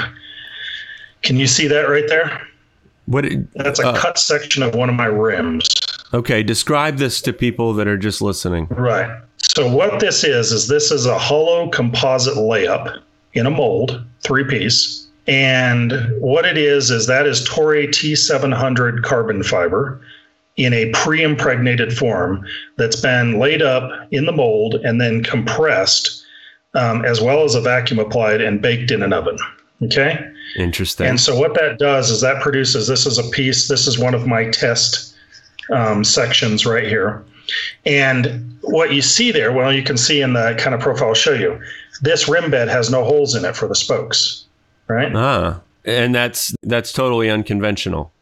can 1.23 1.37
you 1.37 1.49
see 1.49 1.67
that 1.67 1.89
right 1.89 2.07
there? 2.09 2.47
What? 3.07 3.27
That's 3.57 3.81
a 3.81 3.89
uh, 3.89 4.01
cut 4.01 4.19
section 4.19 4.63
of 4.63 4.77
one 4.77 4.89
of 4.89 4.95
my 4.95 5.07
rims. 5.07 5.69
Okay, 6.15 6.45
describe 6.45 6.99
this 6.99 7.21
to 7.23 7.33
people 7.33 7.75
that 7.75 7.89
are 7.89 7.99
just 7.99 8.23
listening. 8.23 8.69
Right. 8.71 9.21
So 9.57 9.69
what 9.69 9.99
this 9.99 10.23
is 10.23 10.53
is 10.53 10.69
this 10.69 10.93
is 10.93 11.07
a 11.07 11.19
hollow 11.19 11.69
composite 11.71 12.35
layup 12.35 13.03
in 13.35 13.47
a 13.47 13.51
mold, 13.51 14.05
three 14.21 14.45
piece. 14.45 15.07
And 15.27 15.93
what 16.21 16.45
it 16.45 16.59
is 16.59 16.91
is 16.91 17.07
that 17.07 17.27
is 17.27 17.49
Toray 17.49 17.89
T700 17.89 19.03
carbon 19.03 19.43
fiber 19.43 20.01
in 20.57 20.73
a 20.73 20.91
pre-impregnated 20.91 21.97
form 21.97 22.45
that's 22.77 23.01
been 23.01 23.39
laid 23.39 23.63
up 23.63 23.91
in 24.11 24.27
the 24.27 24.33
mold 24.33 24.75
and 24.75 25.01
then 25.01 25.23
compressed, 25.23 26.25
um, 26.75 27.05
as 27.05 27.21
well 27.21 27.45
as 27.45 27.55
a 27.55 27.61
vacuum 27.61 27.99
applied 27.99 28.41
and 28.41 28.61
baked 28.61 28.91
in 28.91 29.03
an 29.03 29.13
oven. 29.13 29.39
Okay. 29.83 30.19
Interesting. 30.57 31.07
And 31.07 31.21
so 31.21 31.39
what 31.39 31.55
that 31.55 31.79
does 31.79 32.11
is 32.11 32.21
that 32.21 32.43
produces. 32.43 32.87
This 32.87 33.07
is 33.07 33.19
a 33.19 33.29
piece. 33.31 33.69
This 33.69 33.87
is 33.87 33.99
one 33.99 34.15
of 34.15 34.27
my 34.27 34.51
test 34.51 35.15
um, 35.71 36.05
sections 36.05 36.67
right 36.67 36.87
here. 36.87 37.25
And 37.85 38.59
what 38.63 38.93
you 38.93 39.03
see 39.03 39.33
there, 39.33 39.53
well, 39.53 39.73
you 39.73 39.83
can 39.83 39.97
see 39.97 40.21
in 40.21 40.35
the 40.35 40.55
kind 40.59 40.75
of 40.75 40.81
profile 40.81 41.09
I'll 41.09 41.15
show 41.15 41.33
you, 41.33 41.61
this 42.01 42.29
rim 42.29 42.51
bed 42.51 42.69
has 42.69 42.91
no 42.91 43.05
holes 43.05 43.35
in 43.35 43.45
it 43.45 43.57
for 43.57 43.69
the 43.69 43.75
spokes, 43.75 44.45
right? 44.89 45.15
Ah, 45.15 45.61
and 45.85 46.15
that's 46.15 46.55
that's 46.63 46.93
totally 46.93 47.31
unconventional. 47.31 48.13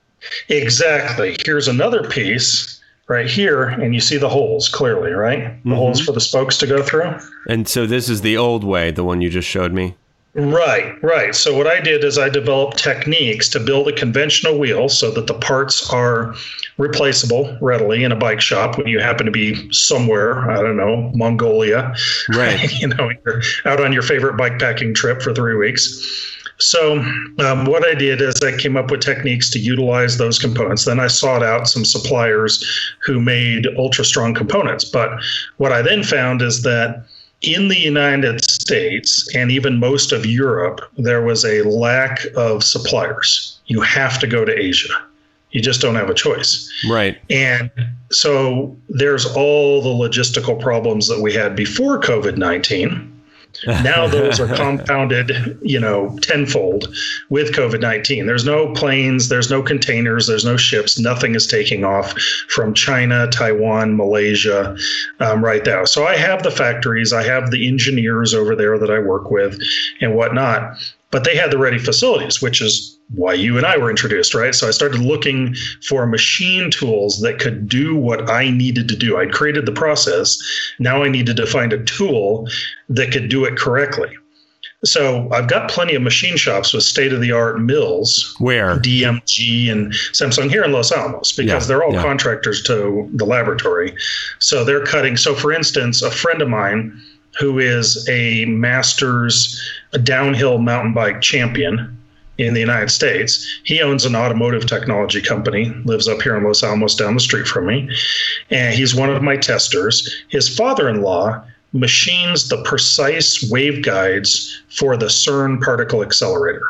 Exactly. 0.49 1.37
Here's 1.45 1.69
another 1.69 2.09
piece 2.09 2.81
right 3.09 3.29
here, 3.29 3.65
and 3.65 3.95
you 3.95 4.01
see 4.01 4.17
the 4.17 4.29
holes 4.29 4.69
clearly, 4.69 5.13
right? 5.13 5.39
The 5.39 5.71
mm-hmm. 5.71 5.73
holes 5.73 6.01
for 6.01 6.13
the 6.13 6.21
spokes 6.21 6.57
to 6.59 6.67
go 6.67 6.83
through. 6.83 7.15
And 7.49 7.67
so 7.67 7.87
this 7.87 8.09
is 8.09 8.21
the 8.21 8.37
old 8.37 8.63
way, 8.63 8.91
the 8.91 9.05
one 9.05 9.21
you 9.21 9.31
just 9.31 9.49
showed 9.49 9.73
me. 9.73 9.97
Right, 10.35 11.03
right. 11.03 11.35
So 11.35 11.57
what 11.57 11.67
I 11.67 11.81
did 11.81 12.05
is 12.05 12.17
I 12.17 12.29
developed 12.29 12.79
techniques 12.79 13.49
to 13.49 13.59
build 13.59 13.89
a 13.89 13.93
conventional 13.93 14.59
wheel 14.59 14.89
so 14.89 15.11
that 15.11 15.27
the 15.27 15.35
parts 15.35 15.93
are 15.93 16.37
replaceable 16.79 17.59
readily 17.61 18.05
in 18.05 18.13
a 18.13 18.17
bike 18.17 18.41
shop 18.41 18.79
when 18.79 18.87
you 18.87 19.01
happen 19.01 19.27
to 19.27 19.33
be 19.33 19.71
somewhere, 19.73 20.49
I 20.49 20.63
don't 20.63 20.77
know, 20.77 21.11
Mongolia. 21.15 21.95
Right. 22.29 22.71
you 22.81 22.89
know, 22.89 23.11
you're 23.25 23.43
out 23.65 23.81
on 23.81 23.93
your 23.93 24.03
favorite 24.03 24.37
bike 24.37 24.61
packing 24.61 24.95
trip 24.95 25.21
for 25.21 25.35
3 25.35 25.57
weeks. 25.57 26.37
So, 26.59 26.99
um, 27.39 27.65
what 27.65 27.87
I 27.87 27.95
did 27.95 28.21
is 28.21 28.35
I 28.43 28.57
came 28.57 28.77
up 28.77 28.91
with 28.91 29.01
techniques 29.01 29.49
to 29.51 29.59
utilize 29.59 30.19
those 30.19 30.39
components. 30.39 30.85
Then 30.85 31.01
I 31.01 31.07
sought 31.07 31.43
out 31.43 31.69
some 31.69 31.87
suppliers 31.87 32.63
who 33.03 33.19
made 33.19 33.67
ultra 33.79 34.05
strong 34.05 34.35
components. 34.35 34.85
But 34.85 35.11
what 35.57 35.73
I 35.73 35.81
then 35.81 36.05
found 36.05 36.43
is 36.43 36.63
that 36.63 37.03
in 37.43 37.69
the 37.69 37.79
United 37.79 38.43
States 38.71 39.29
and 39.35 39.51
even 39.51 39.81
most 39.81 40.13
of 40.13 40.25
Europe, 40.25 40.81
there 40.97 41.23
was 41.23 41.45
a 41.45 41.63
lack 41.63 42.25
of 42.37 42.63
suppliers. 42.63 43.59
You 43.67 43.81
have 43.81 44.19
to 44.21 44.27
go 44.27 44.45
to 44.45 44.57
Asia. 44.57 44.95
You 45.51 45.61
just 45.61 45.81
don't 45.81 45.97
have 45.97 46.09
a 46.09 46.15
choice. 46.15 46.71
Right. 46.89 47.19
And 47.29 47.71
so 48.13 48.77
there's 48.89 49.27
all 49.27 49.83
the 49.83 49.89
logistical 49.89 50.61
problems 50.61 51.09
that 51.09 51.21
we 51.21 51.33
had 51.33 51.57
before 51.57 51.99
COVID 52.01 52.37
19 52.37 53.10
now 53.67 54.07
those 54.07 54.41
are 54.41 54.47
compounded, 54.55 55.59
you 55.63 55.79
know, 55.79 56.17
tenfold 56.23 56.95
with 57.29 57.53
COVID 57.55 57.81
19. 57.81 58.27
There's 58.27 58.45
no 58.45 58.73
planes, 58.73 59.29
there's 59.29 59.51
no 59.51 59.63
containers, 59.63 60.27
there's 60.27 60.45
no 60.45 60.57
ships, 60.57 60.99
nothing 60.99 61.35
is 61.35 61.47
taking 61.47 61.85
off 61.85 62.13
from 62.49 62.75
China, 62.75 63.29
Taiwan, 63.29 63.97
Malaysia 63.97 64.77
um, 65.21 65.45
right 65.45 65.65
now. 65.65 65.85
So 65.85 66.07
I 66.07 66.17
have 66.17 66.43
the 66.43 66.51
factories, 66.51 67.13
I 67.13 67.23
have 67.23 67.51
the 67.51 67.67
engineers 67.67 68.35
over 68.35 68.55
there 68.55 68.79
that 68.79 68.91
I 68.91 68.99
work 68.99 69.31
with 69.31 69.59
and 70.01 70.15
whatnot 70.15 70.77
but 71.11 71.25
they 71.25 71.37
had 71.37 71.51
the 71.51 71.59
ready 71.59 71.79
facilities, 71.79 72.41
which 72.41 72.61
is 72.61 72.97
why 73.15 73.35
you 73.35 73.57
and 73.57 73.67
I 73.67 73.77
were 73.77 73.91
introduced, 73.91 74.35
right? 74.35 74.55
So 74.55 74.69
I 74.69 74.71
started 74.71 75.01
looking 75.01 75.55
for 75.87 76.07
machine 76.07 76.71
tools 76.71 77.21
that 77.21 77.39
could 77.39 77.69
do 77.69 77.97
what 77.97 78.31
I 78.31 78.51
needed 78.51 78.89
to 78.89 78.97
do. 78.97 79.17
I'd 79.17 79.33
created 79.33 79.67
the 79.67 79.73
process. 79.73 80.39
Now 80.79 81.03
I 81.03 81.09
needed 81.09 81.37
to 81.37 81.47
find 81.47 81.73
a 81.73 81.85
tool 81.85 82.49
that 82.89 83.13
could 83.13 83.29
do 83.29 83.45
it 83.45 83.57
correctly. 83.57 84.17
So 84.85 85.29
I've 85.31 85.49
got 85.49 85.71
plenty 85.71 85.95
of 85.95 86.01
machine 86.01 86.39
shops 86.39 86.73
with 86.73 86.85
state 86.85 87.13
of 87.13 87.21
the 87.21 87.33
art 87.33 87.61
mills. 87.61 88.35
Where? 88.39 88.79
DMG 88.79 89.71
and 89.71 89.93
Samsung 90.13 90.49
here 90.49 90.65
in 90.65 90.73
Los 90.73 90.91
Alamos 90.91 91.33
because 91.33 91.65
yeah, 91.65 91.69
they're 91.69 91.85
all 91.85 91.93
yeah. 91.93 92.03
contractors 92.03 92.63
to 92.63 93.11
the 93.13 93.27
laboratory. 93.27 93.95
So 94.39 94.65
they're 94.65 94.85
cutting. 94.85 95.19
So 95.19 95.35
for 95.35 95.53
instance, 95.53 96.01
a 96.01 96.11
friend 96.11 96.41
of 96.41 96.49
mine 96.49 96.99
who 97.39 97.59
is 97.59 98.09
a 98.09 98.47
masters 98.47 99.61
a 99.93 99.99
downhill 99.99 100.59
mountain 100.59 100.93
bike 100.93 101.21
champion 101.21 101.97
in 102.41 102.55
the 102.55 102.61
United 102.61 102.91
States. 102.91 103.47
He 103.65 103.83
owns 103.83 104.07
an 104.07 104.17
automotive 104.17 104.67
technology 104.67 105.21
company, 105.21 105.69
lives 105.85 106.09
up 106.09 106.23
here 106.23 106.37
in 106.37 106.45
Los 106.45 106.63
Alamos 106.63 106.95
down 106.95 107.15
the 107.15 107.21
street 107.21 107.47
from 107.47 107.67
me. 107.67 107.89
And 108.51 108.75
he's 108.75 108.95
one 108.95 109.11
of 109.11 109.23
my 109.23 109.37
testers. 109.37 110.25
His 110.29 110.49
father 110.49 110.89
in 110.89 111.03
law 111.03 111.43
machines 111.73 112.49
the 112.49 112.63
precise 112.65 113.51
waveguides 113.51 114.57
for 114.71 114.97
the 114.97 115.07
CERN 115.07 115.61
particle 115.61 116.03
accelerator. 116.03 116.67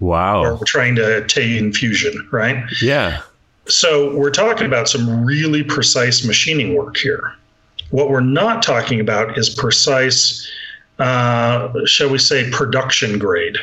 Wow. 0.00 0.44
Or 0.44 0.54
we're 0.54 0.66
trying 0.66 0.96
to 0.96 1.18
attain 1.18 1.72
fusion, 1.72 2.28
right? 2.32 2.64
Yeah. 2.82 3.22
So 3.66 4.14
we're 4.16 4.30
talking 4.30 4.66
about 4.66 4.88
some 4.88 5.24
really 5.24 5.62
precise 5.62 6.24
machining 6.24 6.74
work 6.74 6.96
here. 6.96 7.32
What 7.90 8.10
we're 8.10 8.20
not 8.20 8.62
talking 8.62 8.98
about 8.98 9.38
is 9.38 9.50
precise, 9.50 10.50
uh, 10.98 11.68
shall 11.86 12.10
we 12.10 12.18
say, 12.18 12.50
production 12.50 13.20
grade. 13.20 13.56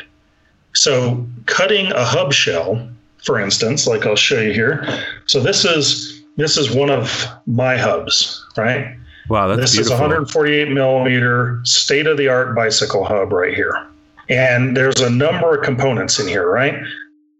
So 0.74 1.26
cutting 1.46 1.92
a 1.92 2.06
hub 2.06 2.34
shell, 2.34 2.88
for 3.24 3.40
instance, 3.40 3.88
like 3.88 4.06
I'll 4.06 4.16
show 4.16 4.40
you 4.40 4.54
here. 4.54 4.86
So 5.26 5.40
this 5.40 5.66
is 5.66 6.24
this 6.38 6.58
is 6.58 6.72
one 6.72 6.90
of 6.90 7.28
my 7.48 7.78
hubs, 7.78 8.46
right? 8.56 8.96
Wow, 9.30 9.48
that's 9.48 9.62
this 9.62 9.72
beautiful. 9.74 9.96
is 9.96 10.02
148 10.02 10.72
millimeter 10.72 11.60
state 11.64 12.08
of 12.08 12.18
the 12.18 12.30
art 12.30 12.56
bicycle 12.56 13.04
hub 13.04 13.32
right 13.32 13.54
here. 13.54 13.88
And 14.30 14.78
there's 14.78 15.02
a 15.02 15.10
number 15.10 15.56
of 15.56 15.64
components 15.64 16.20
in 16.20 16.28
here, 16.28 16.50
right? 16.50 16.76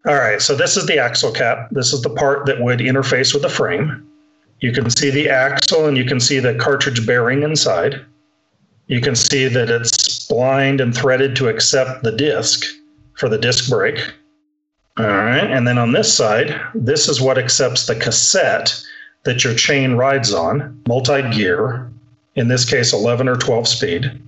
All 0.06 0.16
right, 0.16 0.42
so 0.42 0.56
this 0.56 0.76
is 0.76 0.86
the 0.86 0.98
axle 0.98 1.32
cap. 1.32 1.70
This 1.72 1.94
is 1.94 2.02
the 2.02 2.10
part 2.10 2.46
that 2.46 2.62
would 2.62 2.80
interface 2.80 3.34
with 3.34 3.44
the 3.44 3.50
frame. 3.50 4.06
You 4.60 4.72
can 4.72 4.90
see 4.90 5.10
the 5.10 5.30
axle 5.30 5.88
and 5.88 5.98
you 5.98 6.06
can 6.06 6.20
see 6.20 6.40
the 6.40 6.56
cartridge 6.56 7.06
bearing 7.06 7.44
inside. 7.44 8.06
You 8.88 9.02
can 9.02 9.16
see 9.16 9.48
that 9.48 9.70
it's 9.70 9.92
splined 10.04 10.82
and 10.82 10.96
threaded 10.96 11.36
to 11.38 11.48
accept 11.48 12.04
the 12.04 12.12
disc 12.12 12.66
for 13.20 13.30
the 13.30 13.38
disc 13.38 13.70
brake. 13.70 14.14
All 14.98 15.06
right. 15.06 15.50
And 15.50 15.68
then 15.68 15.78
on 15.78 15.92
this 15.92 16.14
side, 16.14 16.60
this 16.74 17.08
is 17.08 17.22
what 17.22 17.38
accepts 17.38 17.86
the 17.86 17.96
cassette 17.96 18.82
that 19.24 19.44
your 19.44 19.54
chain 19.54 19.94
rides 19.94 20.34
on, 20.34 20.82
multi 20.88 21.22
gear, 21.30 21.90
in 22.36 22.48
this 22.48 22.66
case, 22.66 22.94
11 22.94 23.28
or 23.28 23.36
12 23.36 23.68
speed. 23.68 24.22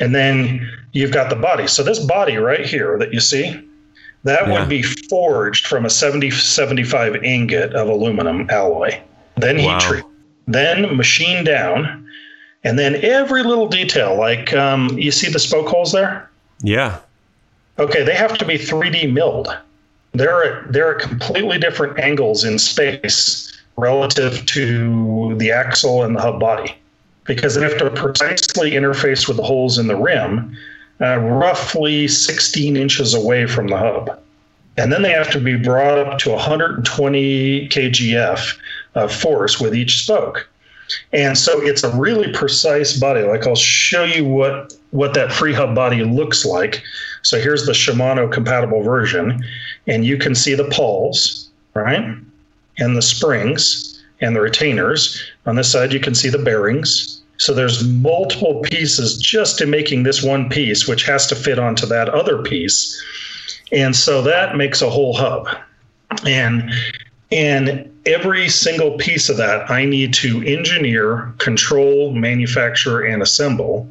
And 0.00 0.14
then 0.14 0.68
you've 0.92 1.12
got 1.12 1.30
the 1.30 1.36
body. 1.36 1.66
So 1.66 1.82
this 1.82 1.98
body 1.98 2.36
right 2.36 2.66
here 2.66 2.98
that 2.98 3.12
you 3.12 3.20
see, 3.20 3.66
that 4.24 4.46
yeah. 4.46 4.58
would 4.58 4.68
be 4.68 4.82
forged 4.82 5.66
from 5.66 5.84
a 5.84 5.90
70 5.90 6.30
75 6.30 7.22
ingot 7.22 7.74
of 7.74 7.88
aluminum 7.88 8.48
alloy 8.50 9.00
then 9.40 9.58
heat 9.58 9.66
wow. 9.66 9.78
treat, 9.78 10.04
then 10.46 10.96
machine 10.96 11.44
down, 11.44 12.06
and 12.64 12.78
then 12.78 12.96
every 12.96 13.42
little 13.42 13.68
detail, 13.68 14.16
like 14.16 14.52
um, 14.52 14.88
you 14.98 15.10
see 15.10 15.30
the 15.30 15.38
spoke 15.38 15.68
holes 15.68 15.92
there. 15.92 16.28
Yeah. 16.62 16.98
Okay, 17.80 18.02
they 18.04 18.14
have 18.14 18.36
to 18.36 18.44
be 18.44 18.58
3D 18.58 19.10
milled. 19.10 19.48
They're 20.12 20.44
at, 20.44 20.72
they're 20.72 20.96
at 20.96 21.00
completely 21.00 21.58
different 21.58 21.98
angles 21.98 22.44
in 22.44 22.58
space 22.58 23.58
relative 23.78 24.44
to 24.46 25.34
the 25.36 25.50
axle 25.50 26.02
and 26.02 26.14
the 26.14 26.20
hub 26.20 26.38
body 26.38 26.76
because 27.24 27.54
they 27.54 27.62
have 27.62 27.78
to 27.78 27.90
precisely 27.90 28.72
interface 28.72 29.26
with 29.26 29.38
the 29.38 29.42
holes 29.42 29.78
in 29.78 29.86
the 29.86 29.96
rim, 29.96 30.54
uh, 31.00 31.16
roughly 31.18 32.06
16 32.06 32.76
inches 32.76 33.14
away 33.14 33.46
from 33.46 33.68
the 33.68 33.78
hub. 33.78 34.20
And 34.76 34.92
then 34.92 35.00
they 35.00 35.12
have 35.12 35.30
to 35.30 35.40
be 35.40 35.56
brought 35.56 35.98
up 35.98 36.18
to 36.18 36.30
120 36.30 37.68
kgf 37.68 38.58
uh, 38.94 39.08
force 39.08 39.58
with 39.58 39.74
each 39.74 40.02
spoke. 40.02 40.46
And 41.12 41.38
so 41.38 41.60
it's 41.62 41.84
a 41.84 41.96
really 41.96 42.32
precise 42.32 42.98
body. 42.98 43.22
Like 43.22 43.46
I'll 43.46 43.54
show 43.56 44.04
you 44.04 44.24
what 44.24 44.74
what 44.90 45.14
that 45.14 45.32
free 45.32 45.52
hub 45.52 45.74
body 45.74 46.04
looks 46.04 46.44
like. 46.44 46.82
So 47.22 47.38
here's 47.38 47.66
the 47.66 47.72
Shimano 47.72 48.30
compatible 48.30 48.82
version, 48.82 49.44
and 49.86 50.04
you 50.04 50.16
can 50.16 50.34
see 50.34 50.54
the 50.54 50.68
pawls, 50.70 51.50
right? 51.74 52.16
And 52.78 52.96
the 52.96 53.02
springs 53.02 54.02
and 54.20 54.34
the 54.34 54.40
retainers. 54.40 55.22
On 55.46 55.56
this 55.56 55.70
side, 55.70 55.92
you 55.92 56.00
can 56.00 56.14
see 56.14 56.28
the 56.28 56.38
bearings. 56.38 57.20
So 57.38 57.54
there's 57.54 57.86
multiple 57.86 58.60
pieces 58.62 59.16
just 59.16 59.60
in 59.60 59.70
making 59.70 60.02
this 60.02 60.22
one 60.22 60.48
piece, 60.50 60.86
which 60.86 61.04
has 61.04 61.26
to 61.28 61.34
fit 61.34 61.58
onto 61.58 61.86
that 61.86 62.10
other 62.10 62.42
piece. 62.42 63.02
And 63.72 63.96
so 63.96 64.20
that 64.22 64.56
makes 64.56 64.82
a 64.82 64.90
whole 64.90 65.14
hub. 65.14 65.48
And 66.26 66.70
and 67.32 67.90
every 68.06 68.48
single 68.48 68.98
piece 68.98 69.28
of 69.28 69.36
that 69.36 69.70
I 69.70 69.84
need 69.84 70.12
to 70.14 70.42
engineer, 70.42 71.32
control, 71.38 72.12
manufacture, 72.12 73.00
and 73.00 73.22
assemble. 73.22 73.88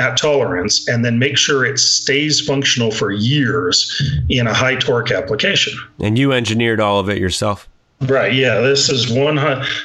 At 0.00 0.16
tolerance 0.16 0.88
and 0.88 1.04
then 1.04 1.18
make 1.18 1.36
sure 1.36 1.64
it 1.64 1.78
stays 1.78 2.40
functional 2.40 2.90
for 2.90 3.12
years 3.12 4.02
in 4.28 4.46
a 4.46 4.54
high 4.54 4.76
torque 4.76 5.12
application. 5.12 5.72
And 6.00 6.18
you 6.18 6.32
engineered 6.32 6.80
all 6.80 6.98
of 6.98 7.08
it 7.08 7.18
yourself? 7.18 7.68
Right. 8.00 8.32
Yeah. 8.32 8.60
This 8.60 8.88
is 8.88 9.12
one. 9.12 9.36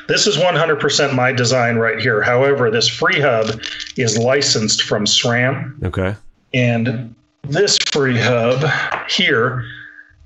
This 0.08 0.26
is 0.26 0.40
one 0.40 0.56
hundred 0.56 0.80
percent 0.80 1.14
my 1.14 1.34
design 1.34 1.76
right 1.76 2.00
here. 2.00 2.22
However, 2.22 2.72
this 2.72 2.88
free 2.88 3.20
hub 3.20 3.62
is 3.98 4.18
licensed 4.18 4.84
from 4.84 5.06
SRAM. 5.06 5.84
Okay. 5.84 6.16
And 6.54 7.14
this 7.44 7.78
free 7.92 8.18
hub 8.18 8.64
here 9.10 9.66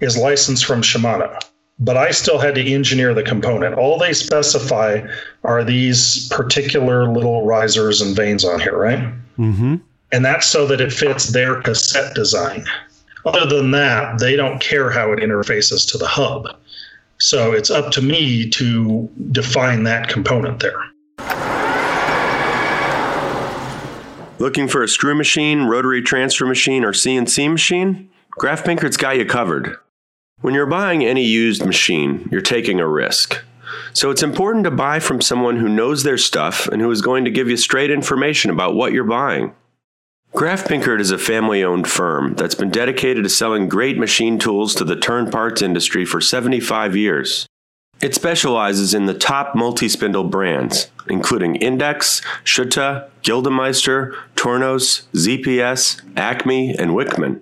is 0.02 0.16
licensed 0.16 0.66
from 0.66 0.84
Shimano. 0.84 1.36
But 1.80 1.98
I 1.98 2.12
still 2.12 2.38
had 2.38 2.56
to 2.56 2.72
engineer 2.72 3.14
the 3.14 3.24
component. 3.24 3.74
All 3.76 3.98
they 3.98 4.14
specify 4.14 5.02
are 5.44 5.64
these 5.64 6.28
particular 6.30 7.10
little 7.10 7.46
risers 7.46 8.02
and 8.02 8.16
vanes 8.16 8.46
on 8.46 8.60
here, 8.60 8.78
right? 8.78 9.12
Mm-hmm. 9.40 9.78
And 10.12 10.26
that's 10.26 10.46
so 10.46 10.68
that 10.68 10.82
it 10.82 10.92
fits 10.92 11.28
their 11.28 11.62
cassette 11.62 12.14
design. 12.14 12.66
Other 13.26 13.46
than 13.46 13.72
that, 13.72 14.20
they 14.20 14.36
don't 14.36 14.60
care 14.60 14.90
how 14.92 15.12
it 15.12 15.20
interfaces 15.20 15.90
to 15.92 15.98
the 15.98 16.08
hub. 16.08 16.58
So 17.20 17.52
it's 17.52 17.70
up 17.70 17.92
to 17.92 18.02
me 18.02 18.50
to 18.52 19.10
define 19.32 19.84
that 19.84 20.08
component 20.08 20.60
there. 20.60 20.80
Looking 24.40 24.70
for 24.70 24.82
a 24.82 24.88
screw 24.88 25.16
machine, 25.16 25.64
rotary 25.64 26.02
transfer 26.02 26.46
machine, 26.46 26.86
or 26.86 26.94
CNC 26.94 27.52
machine? 27.52 28.10
Graf 28.32 28.64
Pinkert's 28.64 28.96
got 28.96 29.18
you 29.18 29.26
covered. 29.26 29.76
When 30.40 30.54
you're 30.54 30.66
buying 30.66 31.04
any 31.04 31.26
used 31.26 31.66
machine, 31.66 32.30
you're 32.32 32.40
taking 32.40 32.80
a 32.80 32.88
risk. 32.88 33.44
So 33.94 34.12
it's 34.12 34.24
important 34.24 34.64
to 34.66 34.72
buy 34.72 35.00
from 35.00 35.22
someone 35.22 35.58
who 35.58 35.70
knows 35.70 36.04
their 36.04 36.18
stuff 36.18 36.68
and 36.68 36.82
who 36.82 36.92
is 36.92 37.02
going 37.02 37.26
to 37.26 37.32
give 37.32 37.50
you 37.50 37.58
straight 37.58 37.92
information 37.92 38.52
about 38.52 38.76
what 38.76 38.94
you're 38.94 39.04
buying. 39.04 39.54
Graf 40.34 40.66
Pinkert 40.66 41.00
is 41.00 41.10
a 41.10 41.18
family 41.18 41.64
owned 41.64 41.88
firm 41.88 42.36
that's 42.36 42.54
been 42.54 42.70
dedicated 42.70 43.24
to 43.24 43.30
selling 43.30 43.68
great 43.68 43.98
machine 43.98 44.38
tools 44.38 44.76
to 44.76 44.84
the 44.84 44.96
turn 44.96 45.32
parts 45.32 45.62
industry 45.62 46.06
for 46.06 46.22
75 46.22 46.96
years. 46.96 47.48
It 48.02 48.16
specializes 48.16 48.94
in 48.94 49.08
the 49.08 49.14
top 49.14 49.56
multi 49.56 49.90
spindle 49.90 50.24
brands, 50.24 50.90
including 51.10 51.56
Index, 51.56 52.22
Schutte, 52.46 53.10
Gildemeister, 53.24 54.16
Tornos, 54.36 55.04
ZPS, 55.14 56.02
Acme, 56.16 56.76
and 56.78 56.92
Wickman. 56.92 57.42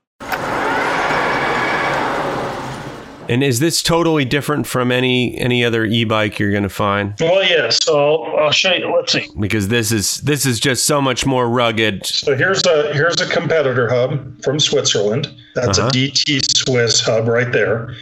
And 3.29 3.43
is 3.43 3.59
this 3.59 3.81
totally 3.81 4.25
different 4.25 4.67
from 4.67 4.91
any 4.91 5.37
any 5.37 5.63
other 5.63 5.85
e-bike 5.85 6.39
you're 6.39 6.51
going 6.51 6.63
to 6.63 6.69
find? 6.69 7.13
Well, 7.19 7.43
yeah. 7.43 7.69
So 7.69 8.23
I'll, 8.23 8.51
show 8.51 8.73
you. 8.73 8.93
Let's 8.93 9.13
see. 9.13 9.27
Because 9.39 9.67
this 9.69 9.91
is 9.91 10.17
this 10.21 10.45
is 10.45 10.59
just 10.59 10.85
so 10.85 11.01
much 11.01 11.25
more 11.25 11.49
rugged. 11.49 12.05
So 12.05 12.35
here's 12.35 12.65
a 12.65 12.93
here's 12.93 13.19
a 13.21 13.27
competitor 13.27 13.89
hub 13.89 14.41
from 14.43 14.59
Switzerland. 14.59 15.33
That's 15.55 15.79
uh-huh. 15.79 15.89
a 15.89 15.91
DT 15.91 16.57
Swiss 16.57 16.99
hub 16.99 17.27
right 17.27 17.51
there. 17.51 17.95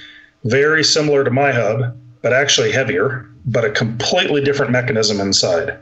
Very 0.46 0.84
similar 0.84 1.24
to 1.24 1.32
my 1.32 1.52
hub, 1.52 1.96
but 2.22 2.34
actually 2.34 2.72
heavier, 2.72 3.30
but 3.46 3.66
a 3.66 3.72
completely 3.72 4.42
different 4.42 4.72
mechanism 4.72 5.20
inside. 5.20 5.78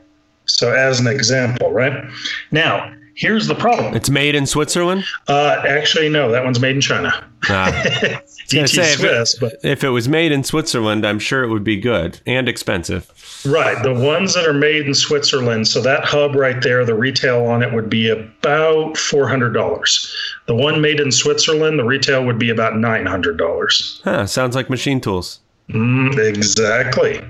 So 0.46 0.74
as 0.74 1.00
an 1.00 1.08
example, 1.08 1.72
right 1.72 2.10
now, 2.52 2.92
here's 3.18 3.48
the 3.48 3.56
problem. 3.56 3.96
It's 3.96 4.10
made 4.10 4.36
in 4.36 4.46
Switzerland. 4.46 5.04
Uh, 5.28 5.62
actually, 5.68 6.08
no. 6.08 6.32
That 6.32 6.46
one's 6.46 6.60
made 6.60 6.76
in 6.76 6.82
China. 6.82 7.12
Ah. 7.50 7.72
DT 8.48 8.70
say, 8.70 8.96
Swiss, 8.96 9.34
if 9.34 9.44
it, 9.44 9.60
but 9.62 9.70
if 9.70 9.84
it 9.84 9.90
was 9.90 10.08
made 10.08 10.32
in 10.32 10.44
Switzerland, 10.44 11.06
I'm 11.06 11.20
sure 11.20 11.44
it 11.44 11.50
would 11.50 11.66
be 11.66 11.76
good 11.76 12.22
and 12.26 12.48
expensive. 12.48 13.12
Right, 13.46 13.82
the 13.84 13.94
ones 13.94 14.34
that 14.36 14.48
are 14.48 14.54
made 14.54 14.88
in 14.88 14.94
Switzerland. 14.94 15.68
So 15.68 15.82
that 15.82 16.06
hub 16.06 16.34
right 16.34 16.62
there, 16.62 16.86
the 16.86 16.96
retail 16.96 17.46
on 17.46 17.62
it 17.62 17.74
would 17.74 17.90
be 17.90 18.10
about 18.10 18.96
four 18.98 19.28
hundred 19.28 19.52
dollars. 19.52 20.14
The 20.46 20.56
one 20.56 20.80
made 20.80 21.02
in 21.02 21.12
Switzerland, 21.12 21.78
the 21.78 21.84
retail 21.84 22.26
would 22.26 22.40
be 22.40 22.50
about 22.50 22.78
nine 22.78 23.06
hundred 23.06 23.38
dollars. 23.38 24.02
Huh, 24.06 24.26
sounds 24.28 24.56
like 24.56 24.70
machine 24.70 25.02
tools. 25.02 25.42
Mm, 25.70 26.18
exactly. 26.18 27.22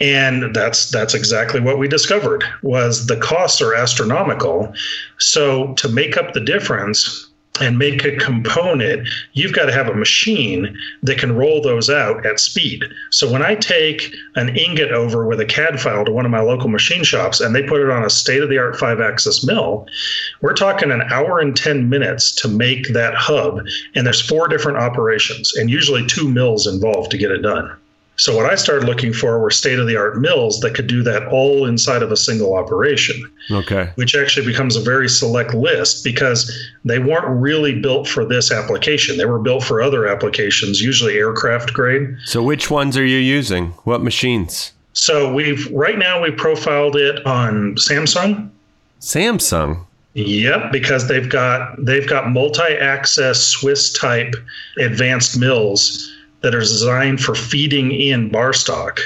And 0.00 0.54
that's 0.54 0.90
that's 0.90 1.14
exactly 1.14 1.60
what 1.60 1.78
we 1.78 1.86
discovered 1.86 2.42
was 2.62 3.06
the 3.06 3.16
costs 3.16 3.60
are 3.60 3.74
astronomical. 3.74 4.72
So 5.18 5.74
to 5.74 5.88
make 5.88 6.16
up 6.16 6.32
the 6.32 6.40
difference 6.40 7.29
and 7.60 7.78
make 7.78 8.04
a 8.04 8.16
component, 8.16 9.08
you've 9.32 9.52
got 9.52 9.66
to 9.66 9.72
have 9.72 9.88
a 9.88 9.94
machine 9.94 10.76
that 11.02 11.18
can 11.18 11.36
roll 11.36 11.60
those 11.60 11.90
out 11.90 12.24
at 12.24 12.40
speed. 12.40 12.84
So 13.10 13.30
when 13.30 13.42
I 13.42 13.54
take 13.54 14.14
an 14.36 14.56
ingot 14.56 14.92
over 14.92 15.26
with 15.26 15.40
a 15.40 15.46
CAD 15.46 15.80
file 15.80 16.04
to 16.04 16.12
one 16.12 16.24
of 16.24 16.30
my 16.30 16.40
local 16.40 16.68
machine 16.68 17.04
shops 17.04 17.40
and 17.40 17.54
they 17.54 17.62
put 17.62 17.80
it 17.80 17.90
on 17.90 18.04
a 18.04 18.10
state 18.10 18.42
of 18.42 18.48
the 18.48 18.58
art 18.58 18.76
five 18.76 19.00
axis 19.00 19.44
mill, 19.44 19.86
we're 20.40 20.54
talking 20.54 20.90
an 20.90 21.02
hour 21.02 21.38
and 21.38 21.56
10 21.56 21.88
minutes 21.88 22.32
to 22.36 22.48
make 22.48 22.92
that 22.92 23.14
hub. 23.14 23.60
And 23.94 24.06
there's 24.06 24.20
four 24.20 24.48
different 24.48 24.78
operations 24.78 25.54
and 25.56 25.70
usually 25.70 26.06
two 26.06 26.28
mills 26.28 26.66
involved 26.66 27.10
to 27.10 27.18
get 27.18 27.30
it 27.30 27.42
done. 27.42 27.70
So 28.20 28.36
what 28.36 28.44
I 28.44 28.54
started 28.54 28.84
looking 28.84 29.14
for 29.14 29.38
were 29.40 29.50
state 29.50 29.78
of 29.78 29.86
the 29.86 29.96
art 29.96 30.18
mills 30.18 30.60
that 30.60 30.74
could 30.74 30.86
do 30.86 31.02
that 31.04 31.26
all 31.28 31.64
inside 31.64 32.02
of 32.02 32.12
a 32.12 32.18
single 32.18 32.54
operation. 32.54 33.18
Okay. 33.50 33.92
Which 33.94 34.14
actually 34.14 34.44
becomes 34.44 34.76
a 34.76 34.80
very 34.82 35.08
select 35.08 35.54
list 35.54 36.04
because 36.04 36.54
they 36.84 36.98
weren't 36.98 37.24
really 37.28 37.80
built 37.80 38.06
for 38.06 38.26
this 38.26 38.52
application. 38.52 39.16
They 39.16 39.24
were 39.24 39.38
built 39.38 39.64
for 39.64 39.80
other 39.80 40.06
applications, 40.06 40.82
usually 40.82 41.16
aircraft 41.16 41.72
grade. 41.72 42.14
So 42.26 42.42
which 42.42 42.70
ones 42.70 42.94
are 42.98 43.06
you 43.06 43.16
using? 43.16 43.68
What 43.84 44.02
machines? 44.02 44.74
So 44.92 45.32
we've 45.32 45.72
right 45.72 45.96
now 45.96 46.22
we 46.22 46.30
profiled 46.30 46.96
it 46.96 47.24
on 47.24 47.76
Samsung. 47.76 48.50
Samsung. 49.00 49.86
Yep, 50.12 50.72
because 50.72 51.08
they've 51.08 51.30
got 51.30 51.82
they've 51.82 52.06
got 52.06 52.28
multi-axis 52.28 53.46
Swiss 53.46 53.98
type 53.98 54.34
advanced 54.78 55.40
mills 55.40 56.14
that 56.40 56.54
are 56.54 56.60
designed 56.60 57.20
for 57.20 57.34
feeding 57.34 57.92
in 57.92 58.28
bar 58.28 58.52
stock. 58.52 59.00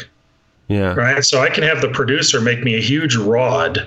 Yeah. 0.68 0.94
Right. 0.94 1.24
So 1.24 1.40
I 1.40 1.50
can 1.50 1.62
have 1.62 1.80
the 1.80 1.90
producer 1.90 2.40
make 2.40 2.62
me 2.62 2.74
a 2.76 2.80
huge 2.80 3.16
rod 3.16 3.86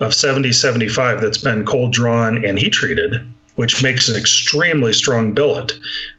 of 0.00 0.14
7075 0.14 1.20
that's 1.20 1.38
been 1.38 1.64
cold 1.64 1.92
drawn 1.92 2.44
and 2.44 2.58
heat 2.58 2.72
treated 2.72 3.26
which 3.56 3.82
makes 3.82 4.08
an 4.08 4.16
extremely 4.16 4.92
strong 4.92 5.32
billet. 5.32 5.72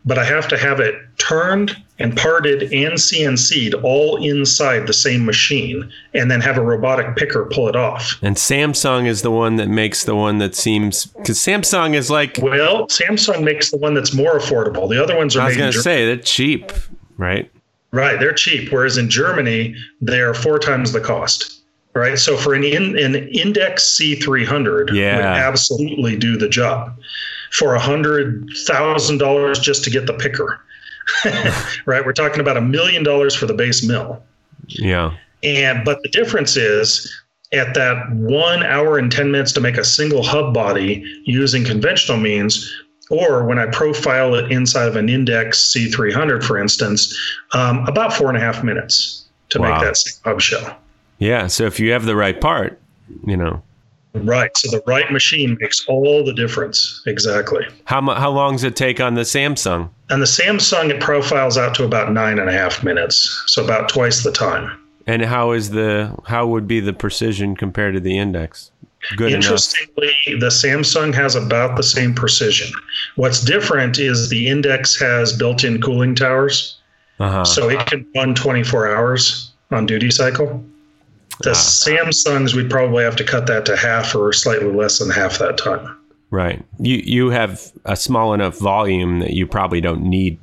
But 0.05 0.17
I 0.17 0.25
have 0.25 0.47
to 0.49 0.57
have 0.57 0.79
it 0.79 0.95
turned 1.17 1.75
and 1.99 2.15
parted 2.17 2.63
and 2.63 2.93
CNC'd 2.93 3.73
all 3.75 4.17
inside 4.17 4.87
the 4.87 4.93
same 4.93 5.25
machine 5.25 5.91
and 6.13 6.29
then 6.29 6.41
have 6.41 6.57
a 6.57 6.61
robotic 6.61 7.15
picker 7.15 7.45
pull 7.45 7.69
it 7.69 7.75
off. 7.75 8.17
And 8.21 8.35
Samsung 8.35 9.07
is 9.07 9.21
the 9.21 9.31
one 9.31 9.55
that 9.57 9.69
makes 9.69 10.03
the 10.03 10.15
one 10.15 10.39
that 10.39 10.55
seems 10.55 11.05
because 11.05 11.37
Samsung 11.39 11.95
is 11.95 12.09
like 12.09 12.39
well, 12.41 12.87
Samsung 12.87 13.43
makes 13.43 13.71
the 13.71 13.77
one 13.77 13.93
that's 13.93 14.13
more 14.13 14.37
affordable. 14.37 14.89
The 14.89 15.01
other 15.01 15.15
ones 15.15 15.35
are. 15.35 15.41
I 15.41 15.47
was 15.47 15.57
going 15.57 15.71
to 15.71 15.81
say 15.81 16.05
they're 16.05 16.17
cheap, 16.17 16.71
right? 17.17 17.49
Right, 17.91 18.19
they're 18.19 18.33
cheap. 18.33 18.71
Whereas 18.71 18.97
in 18.97 19.09
Germany, 19.09 19.75
they're 20.01 20.33
four 20.33 20.57
times 20.57 20.91
the 20.91 20.99
cost. 20.99 21.62
Right, 21.95 22.17
so 22.17 22.35
for 22.37 22.55
an 22.55 22.63
in, 22.63 22.97
an 22.97 23.15
Index 23.15 23.83
C300, 23.99 24.93
yeah. 24.93 25.15
would 25.15 25.25
absolutely 25.25 26.15
do 26.15 26.37
the 26.37 26.49
job 26.49 26.97
for 27.51 27.75
a 27.75 27.79
hundred 27.79 28.49
thousand 28.65 29.19
dollars 29.19 29.59
just 29.59 29.83
to 29.83 29.91
get 29.91 30.07
the 30.07 30.13
picker. 30.13 30.59
right, 31.85 32.03
we're 32.03 32.13
talking 32.13 32.39
about 32.39 32.57
a 32.57 32.61
million 32.61 33.03
dollars 33.03 33.35
for 33.35 33.45
the 33.45 33.53
base 33.53 33.87
mill. 33.87 34.23
Yeah, 34.67 35.15
and 35.43 35.85
but 35.85 36.01
the 36.01 36.09
difference 36.09 36.57
is 36.57 37.13
at 37.53 37.75
that 37.75 38.11
one 38.11 38.63
hour 38.63 38.97
and 38.97 39.11
10 39.11 39.31
minutes 39.31 39.51
to 39.53 39.61
make 39.61 39.77
a 39.77 39.83
single 39.83 40.23
hub 40.23 40.53
body 40.53 41.03
using 41.25 41.63
conventional 41.63 42.17
means, 42.17 42.73
or 43.11 43.45
when 43.45 43.59
I 43.59 43.67
profile 43.67 44.33
it 44.35 44.51
inside 44.51 44.87
of 44.87 44.95
an 44.95 45.07
Index 45.07 45.71
C300, 45.73 46.43
for 46.43 46.57
instance, 46.57 47.15
um, 47.53 47.85
about 47.87 48.11
four 48.13 48.29
and 48.29 48.37
a 48.37 48.41
half 48.41 48.63
minutes 48.63 49.27
to 49.49 49.59
wow. 49.59 49.69
make 49.69 49.81
that 49.81 50.03
hub 50.23 50.41
shell. 50.41 50.77
Yeah. 51.19 51.47
So 51.47 51.65
if 51.65 51.79
you 51.79 51.91
have 51.91 52.05
the 52.05 52.15
right 52.15 52.39
part, 52.39 52.79
you 53.25 53.37
know. 53.37 53.61
Right. 54.15 54.55
So 54.55 54.69
the 54.69 54.83
right 54.85 55.11
machine 55.11 55.57
makes 55.59 55.85
all 55.87 56.23
the 56.23 56.33
difference. 56.33 57.01
Exactly. 57.07 57.65
How, 57.85 58.01
how 58.13 58.29
long 58.29 58.53
does 58.53 58.63
it 58.63 58.75
take 58.75 58.99
on 58.99 59.15
the 59.15 59.21
Samsung? 59.21 59.89
On 60.11 60.19
the 60.19 60.25
Samsung, 60.25 60.91
it 60.91 61.01
profiles 61.01 61.57
out 61.57 61.73
to 61.75 61.83
about 61.83 62.11
nine 62.11 62.37
and 62.37 62.47
a 62.47 62.53
half 62.53 62.83
minutes. 62.83 63.43
So 63.47 63.63
about 63.63 63.89
twice 63.89 64.23
the 64.23 64.31
time. 64.31 64.79
And 65.07 65.23
how 65.23 65.51
is 65.51 65.71
the 65.71 66.15
how 66.25 66.47
would 66.47 66.67
be 66.67 66.79
the 66.79 66.93
precision 66.93 67.55
compared 67.55 67.95
to 67.95 67.99
the 67.99 68.17
index? 68.17 68.71
good 69.15 69.31
Interestingly, 69.31 70.13
enough? 70.27 70.39
the 70.39 70.47
Samsung 70.47 71.13
has 71.13 71.35
about 71.35 71.75
the 71.75 71.83
same 71.83 72.13
precision. 72.13 72.71
What's 73.15 73.41
different 73.41 73.99
is 73.99 74.29
the 74.29 74.47
Index 74.47 74.99
has 74.99 75.35
built-in 75.35 75.81
cooling 75.81 76.15
towers, 76.15 76.77
uh-huh. 77.19 77.45
so 77.45 77.69
it 77.69 77.85
can 77.87 78.05
run 78.15 78.33
24 78.33 78.95
hours 78.95 79.51
on 79.71 79.85
duty 79.85 80.09
cycle. 80.11 80.63
The 81.43 81.51
ah. 81.51 81.53
Samsungs, 81.53 82.55
we'd 82.55 82.69
probably 82.69 83.03
have 83.03 83.15
to 83.17 83.23
cut 83.23 83.47
that 83.47 83.65
to 83.65 83.75
half 83.75 84.15
or 84.15 84.31
slightly 84.33 84.71
less 84.71 84.99
than 84.99 85.09
half 85.09 85.37
that 85.39 85.57
time. 85.57 85.97
Right. 86.31 86.65
You 86.79 86.97
you 87.05 87.29
have 87.29 87.71
a 87.85 87.95
small 87.95 88.33
enough 88.33 88.57
volume 88.57 89.19
that 89.19 89.33
you 89.33 89.45
probably 89.45 89.81
don't 89.81 90.01
need. 90.01 90.39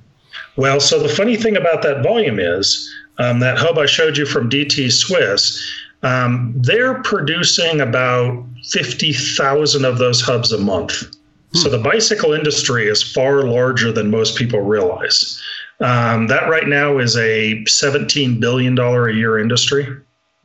Well, 0.56 0.78
so 0.78 1.02
the 1.02 1.08
funny 1.08 1.36
thing 1.36 1.56
about 1.56 1.82
that 1.82 2.02
volume 2.02 2.38
is 2.38 2.88
um, 3.18 3.40
that 3.40 3.58
hub 3.58 3.76
I 3.76 3.86
showed 3.86 4.16
you 4.16 4.24
from 4.24 4.48
DT 4.48 4.92
Swiss. 4.92 5.60
Um, 6.02 6.54
they're 6.56 7.02
producing 7.02 7.80
about 7.80 8.44
50,000 8.70 9.84
of 9.84 9.98
those 9.98 10.20
hubs 10.20 10.52
a 10.52 10.58
month. 10.58 11.02
Hmm. 11.02 11.58
So 11.58 11.68
the 11.68 11.78
bicycle 11.78 12.32
industry 12.32 12.86
is 12.86 13.02
far 13.02 13.42
larger 13.42 13.90
than 13.90 14.10
most 14.10 14.36
people 14.36 14.60
realize. 14.60 15.42
Um, 15.80 16.28
that 16.28 16.48
right 16.48 16.68
now 16.68 16.98
is 16.98 17.16
a 17.16 17.64
$17 17.64 18.38
billion 18.38 18.78
a 18.78 19.10
year 19.10 19.38
industry. 19.38 19.88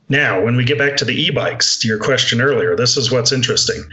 Now, 0.07 0.43
when 0.43 0.55
we 0.55 0.63
get 0.63 0.77
back 0.77 0.97
to 0.97 1.05
the 1.05 1.15
e 1.15 1.31
bikes, 1.31 1.77
to 1.79 1.87
your 1.87 1.97
question 1.97 2.39
earlier, 2.39 2.75
this 2.75 2.95
is 2.95 3.11
what's 3.11 3.31
interesting. 3.31 3.83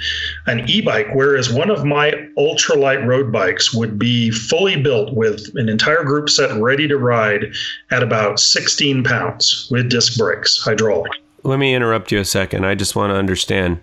An 0.46 0.68
e 0.68 0.82
bike, 0.82 1.08
whereas 1.14 1.50
one 1.50 1.70
of 1.70 1.84
my 1.84 2.12
ultralight 2.36 3.06
road 3.06 3.32
bikes 3.32 3.72
would 3.72 3.98
be 3.98 4.30
fully 4.30 4.80
built 4.80 5.14
with 5.14 5.50
an 5.54 5.68
entire 5.68 6.04
group 6.04 6.28
set 6.28 6.54
ready 6.60 6.86
to 6.86 6.98
ride 6.98 7.46
at 7.90 8.02
about 8.02 8.40
16 8.40 9.04
pounds 9.04 9.68
with 9.70 9.88
disc 9.88 10.18
brakes, 10.18 10.58
hydraulic. 10.62 11.12
Let 11.44 11.58
me 11.58 11.74
interrupt 11.74 12.12
you 12.12 12.20
a 12.20 12.24
second. 12.24 12.66
I 12.66 12.74
just 12.74 12.94
want 12.94 13.10
to 13.10 13.16
understand. 13.16 13.80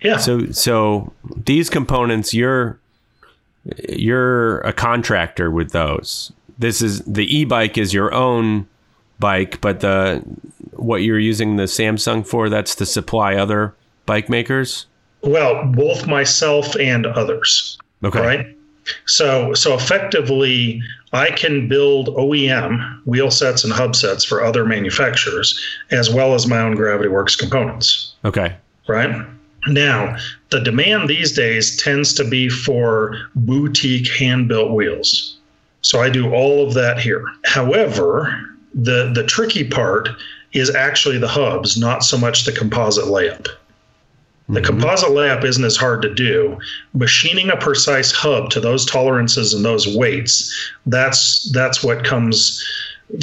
Yeah. 0.00 0.18
So, 0.18 0.46
so 0.52 1.12
these 1.44 1.68
components, 1.68 2.32
you're 2.32 2.78
you're 3.88 4.60
a 4.60 4.72
contractor 4.72 5.50
with 5.50 5.70
those. 5.70 6.32
This 6.58 6.82
is 6.82 7.00
the 7.02 7.24
e-bike 7.24 7.78
is 7.78 7.94
your 7.94 8.12
own 8.12 8.66
bike, 9.18 9.60
but 9.60 9.80
the 9.80 10.22
what 10.82 11.02
you're 11.02 11.18
using 11.18 11.56
the 11.56 11.64
Samsung 11.64 12.26
for, 12.26 12.48
that's 12.48 12.74
to 12.76 12.86
supply 12.86 13.34
other 13.34 13.74
bike 14.06 14.28
makers? 14.28 14.86
Well, 15.22 15.64
both 15.66 16.06
myself 16.06 16.74
and 16.76 17.06
others. 17.06 17.78
Okay. 18.04 18.20
Right? 18.20 18.56
So 19.06 19.54
so 19.54 19.74
effectively 19.74 20.82
I 21.12 21.30
can 21.30 21.68
build 21.68 22.08
OEM 22.08 23.04
wheel 23.06 23.30
sets 23.30 23.62
and 23.64 23.72
hub 23.72 23.94
sets 23.94 24.24
for 24.24 24.42
other 24.42 24.64
manufacturers 24.64 25.58
as 25.90 26.12
well 26.12 26.34
as 26.34 26.46
my 26.46 26.58
own 26.58 26.74
Gravity 26.74 27.08
Worx 27.08 27.38
components. 27.38 28.14
Okay. 28.24 28.56
Right? 28.88 29.24
Now, 29.68 30.16
the 30.50 30.60
demand 30.60 31.08
these 31.08 31.32
days 31.32 31.76
tends 31.76 32.12
to 32.14 32.24
be 32.24 32.48
for 32.48 33.16
boutique 33.36 34.10
hand 34.10 34.48
built 34.48 34.72
wheels. 34.72 35.38
So 35.82 36.00
I 36.00 36.10
do 36.10 36.32
all 36.32 36.66
of 36.66 36.74
that 36.74 36.98
here. 36.98 37.24
However, 37.44 38.34
the 38.74 39.12
the 39.14 39.24
tricky 39.24 39.68
part 39.68 40.08
is 40.52 40.74
actually 40.74 41.18
the 41.18 41.28
hubs, 41.28 41.78
not 41.78 42.04
so 42.04 42.18
much 42.18 42.44
the 42.44 42.52
composite 42.52 43.04
layup. 43.04 43.46
The 44.48 44.60
mm-hmm. 44.60 44.66
composite 44.66 45.10
layup 45.10 45.44
isn't 45.44 45.64
as 45.64 45.76
hard 45.76 46.02
to 46.02 46.12
do. 46.12 46.58
Machining 46.94 47.50
a 47.50 47.56
precise 47.56 48.12
hub 48.12 48.50
to 48.50 48.60
those 48.60 48.84
tolerances 48.84 49.54
and 49.54 49.64
those 49.64 49.96
weights, 49.96 50.52
that's 50.86 51.50
that's 51.52 51.82
what 51.82 52.04
comes 52.04 52.62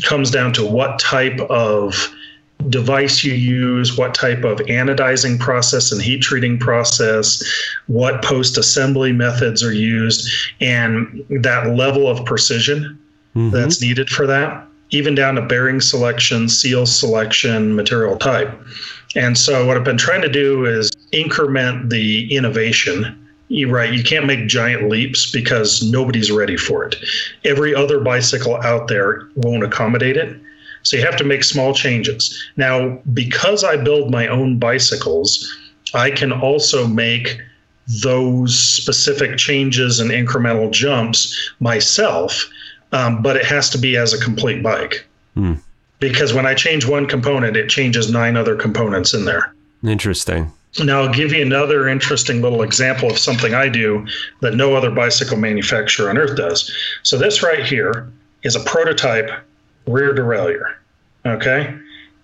comes 0.04 0.32
down 0.32 0.54
to 0.54 0.65
what 0.65 1.00
type 1.00 1.39
of 1.50 2.13
device 2.68 3.24
you 3.24 3.34
use, 3.34 3.98
what 3.98 4.13
type 4.13 4.44
of 4.44 4.60
anodizing 4.60 5.39
process 5.39 5.92
and 5.92 6.02
heat 6.02 6.22
treating 6.22 6.58
process, 6.58 7.44
what 7.88 8.22
post 8.24 8.58
assembly 8.58 9.12
methods 9.12 9.63
are 9.63 9.74
used, 9.74 10.30
and 10.60 11.26
that 11.30 11.76
level 11.76 12.08
of 12.08 12.26
precision 12.26 13.00
mm-hmm. 13.36 13.50
that's 13.50 13.82
needed 13.82 14.10
for 14.10 14.28
that 14.28 14.69
even 14.91 15.15
down 15.15 15.36
to 15.36 15.41
bearing 15.41 15.82
selection, 15.82 16.49
seal 16.49 16.86
selection, 16.86 17.75
material 17.75 18.17
type. 18.17 18.52
And 19.15 19.38
so 19.38 19.65
what 19.65 19.78
I've 19.78 19.84
been 19.84 19.97
trying 19.97 20.21
to 20.21 20.30
do 20.30 20.65
is 20.65 20.91
increment 21.12 21.89
the 21.89 22.34
innovation. 22.36 23.28
You're 23.47 23.71
right, 23.71 23.91
you 23.91 24.04
can't 24.04 24.25
make 24.25 24.47
giant 24.47 24.89
leaps 24.89 25.32
because 25.32 25.82
nobody's 25.82 26.32
ready 26.32 26.58
for 26.58 26.86
it. 26.86 26.95
Every 27.43 27.73
other 27.73 27.99
bicycle 27.99 28.56
out 28.58 28.88
there 28.88 29.28
won't 29.36 29.63
accommodate 29.63 30.17
it. 30.17 30.39
So 30.84 30.97
you 30.97 31.04
have 31.04 31.17
to 31.17 31.23
make 31.23 31.43
small 31.43 31.73
changes. 31.73 32.41
Now, 32.56 32.99
because 33.13 33.63
I 33.63 33.78
build 33.78 34.12
my 34.12 34.28
own 34.28 34.60
bicycles, 34.60 35.45
I 35.93 36.12
can 36.12 36.32
also 36.32 36.88
make 36.88 37.41
those 38.04 38.58
specific 38.58 39.38
changes 39.38 39.99
and 39.99 40.12
incremental 40.12 40.71
jumps 40.71 41.36
myself 41.60 42.47
um, 42.91 43.21
but 43.21 43.36
it 43.36 43.45
has 43.45 43.69
to 43.71 43.78
be 43.78 43.97
as 43.97 44.13
a 44.13 44.23
complete 44.23 44.63
bike. 44.63 45.06
Hmm. 45.36 45.54
Because 45.99 46.34
when 46.34 46.45
I 46.45 46.54
change 46.54 46.88
one 46.88 47.08
component, 47.08 47.58
it 47.58 47.69
changes 47.69 48.12
nine 48.12 48.38
other 48.38 48.56
components 48.56 49.13
in 49.13 49.25
there. 49.25 49.54
Interesting. 49.84 50.52
Now, 50.84 51.02
I'll 51.02 51.13
give 51.13 51.34
you 51.34 51.41
another 51.41 51.88
interesting 51.88 52.41
little 52.41 52.62
example 52.62 53.10
of 53.10 53.17
something 53.17 53.54
I 53.54 53.69
do 53.69 54.06
that 54.41 54.54
no 54.54 54.75
other 54.75 54.91
bicycle 54.91 55.38
manufacturer 55.38 56.10
on 56.10 56.17
earth 56.17 56.38
does. 56.38 56.71
So, 57.04 57.17
this 57.17 57.41
right 57.41 57.65
here 57.65 58.08
is 58.43 58.56
a 58.56 58.60
prototype 58.62 59.32
rear 59.88 60.13
derailleur. 60.13 60.75
Okay. 61.25 61.75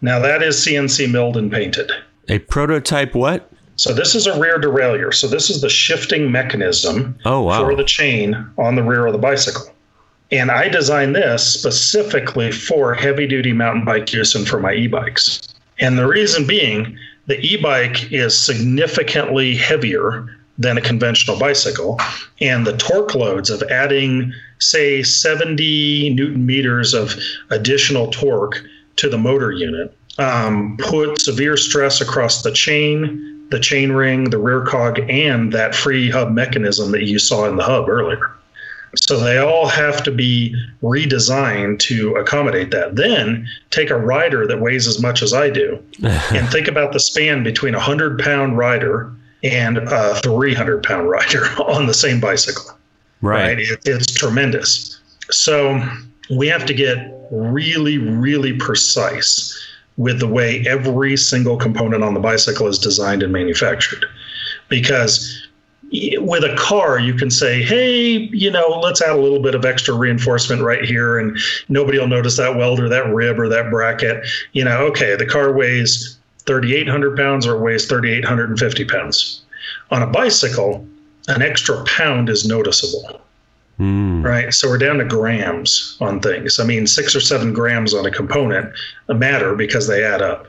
Now, 0.02 0.20
that 0.20 0.44
is 0.44 0.58
CNC 0.58 1.12
milled 1.12 1.38
and 1.38 1.52
painted. 1.52 1.92
A 2.30 2.40
prototype 2.40 3.16
what? 3.16 3.52
So, 3.78 3.94
this 3.94 4.14
is 4.14 4.28
a 4.28 4.40
rear 4.40 4.60
derailleur. 4.60 5.14
So, 5.14 5.28
this 5.28 5.50
is 5.50 5.62
the 5.62 5.70
shifting 5.70 6.32
mechanism 6.32 7.18
oh, 7.26 7.42
wow. 7.42 7.66
for 7.66 7.76
the 7.76 7.84
chain 7.84 8.36
on 8.58 8.76
the 8.76 8.84
rear 8.84 9.08
of 9.08 9.14
the 9.14 9.20
bicycle. 9.20 9.75
And 10.32 10.52
I 10.52 10.70
designed 10.70 11.16
this 11.16 11.44
specifically 11.46 12.52
for 12.52 12.94
heavy 12.94 13.28
duty 13.28 13.54
mountain 13.54 13.86
bike 13.86 14.12
use 14.12 14.36
and 14.36 14.48
for 14.48 14.60
my 14.60 14.74
e 14.74 14.88
bikes. 14.88 15.42
And 15.80 15.98
the 15.98 16.08
reason 16.08 16.48
being, 16.48 16.98
the 17.28 17.40
e 17.40 17.58
bike 17.58 18.12
is 18.12 18.38
significantly 18.38 19.56
heavier 19.56 20.28
than 20.58 20.78
a 20.78 20.82
conventional 20.82 21.38
bicycle. 21.38 22.00
And 22.42 22.66
the 22.66 22.78
torque 22.78 23.14
loads 23.14 23.50
of 23.50 23.62
adding, 23.64 24.32
say, 24.60 25.04
70 25.04 26.14
newton 26.16 26.46
meters 26.46 26.94
of 26.94 27.16
additional 27.50 28.08
torque 28.08 28.64
to 28.96 29.10
the 29.10 29.18
motor 29.18 29.52
unit 29.52 29.96
um, 30.18 30.78
put 30.80 31.20
severe 31.20 31.58
stress 31.58 32.02
across 32.02 32.42
the 32.42 32.52
chain, 32.52 33.46
the 33.50 33.60
chain 33.60 33.92
ring, 33.92 34.30
the 34.30 34.38
rear 34.38 34.62
cog, 34.62 35.00
and 35.10 35.52
that 35.52 35.76
free 35.76 36.10
hub 36.10 36.32
mechanism 36.32 36.92
that 36.92 37.04
you 37.04 37.20
saw 37.20 37.48
in 37.48 37.58
the 37.58 37.64
hub 37.64 37.90
earlier. 37.90 38.32
So 38.98 39.20
they 39.20 39.38
all 39.38 39.68
have 39.68 40.04
to 40.04 40.12
be 40.12 40.56
redesigned 40.82 41.80
to 41.80 42.16
accommodate 42.16 42.72
that. 42.72 42.96
Then 42.96 43.48
take 43.70 43.90
a 43.90 43.98
rider 43.98 44.48
that 44.48 44.62
weighs 44.62 44.88
as 44.88 45.02
much 45.02 45.22
as 45.22 45.34
I 45.34 45.50
do 45.50 45.84
and 46.04 46.50
think 46.50 46.68
about 46.68 46.94
the 46.94 47.00
span 47.00 47.44
between 47.44 47.74
a 47.74 47.78
100 47.78 48.20
pound 48.20 48.58
rider 48.58 49.12
and 49.44 49.78
a 49.78 50.16
300 50.22 50.84
pound 50.84 51.10
rider 51.10 51.46
on 51.62 51.88
the 51.88 51.94
same 51.94 52.20
bicycle. 52.20 52.78
Right. 53.22 53.44
right? 53.44 53.60
It, 53.60 53.80
it's 53.86 54.14
tremendous. 54.14 55.00
So 55.32 55.82
we 56.30 56.48
have 56.48 56.66
to 56.66 56.74
get 56.74 56.98
really, 57.32 57.98
really 57.98 58.54
precise 58.54 59.52
with 59.98 60.20
the 60.20 60.28
way 60.28 60.66
every 60.68 61.16
single 61.16 61.58
component 61.58 62.04
on 62.04 62.14
the 62.14 62.20
bicycle 62.20 62.68
is 62.68 62.78
designed 62.78 63.24
and 63.24 63.32
manufactured. 63.32 64.06
Because 64.68 65.48
with 65.92 66.44
a 66.44 66.56
car, 66.58 67.00
you 67.00 67.14
can 67.14 67.30
say, 67.30 67.64
hey, 67.64 68.30
you 68.32 68.50
know, 68.50 68.80
let's 68.82 69.02
add 69.02 69.16
a 69.16 69.22
little 69.22 69.42
bit 69.42 69.56
of 69.56 69.66
extra 69.66 69.94
reinforcement 69.94 70.62
right 70.62 70.84
here, 70.84 71.20
and 71.20 71.38
nobody 71.70 72.00
will 72.00 72.08
notice 72.08 72.38
that 72.38 72.56
weld 72.56 72.80
or 72.80 72.90
that 72.90 73.08
rib 73.14 73.40
or 73.40 73.48
that 73.50 73.70
bracket. 73.70 74.26
You 74.54 74.66
know, 74.66 74.86
okay, 74.88 75.16
the 75.16 75.26
car 75.26 75.54
weighs 75.54 76.18
3,800 76.46 77.18
pounds 77.18 77.46
or 77.46 77.56
it 77.56 77.62
weighs 77.62 77.86
3,850 77.86 78.86
pounds. 78.86 79.42
On 79.92 80.02
a 80.02 80.08
bicycle, 80.08 80.86
an 81.28 81.42
extra 81.42 81.84
pound 81.86 82.30
is 82.30 82.46
noticeable. 82.46 83.22
Mm. 83.80 84.24
Right. 84.24 84.54
So 84.54 84.70
we're 84.70 84.78
down 84.78 85.00
to 85.00 85.06
grams 85.06 85.98
on 86.00 86.22
things. 86.22 86.60
I 86.60 86.64
mean, 86.64 86.88
six 86.88 87.14
or 87.14 87.20
seven 87.20 87.52
grams 87.52 87.94
on 87.94 88.06
a 88.06 88.12
component 88.12 88.74
matter 89.10 89.54
because 89.54 89.88
they 89.88 90.04
add 90.04 90.22
up. 90.22 90.48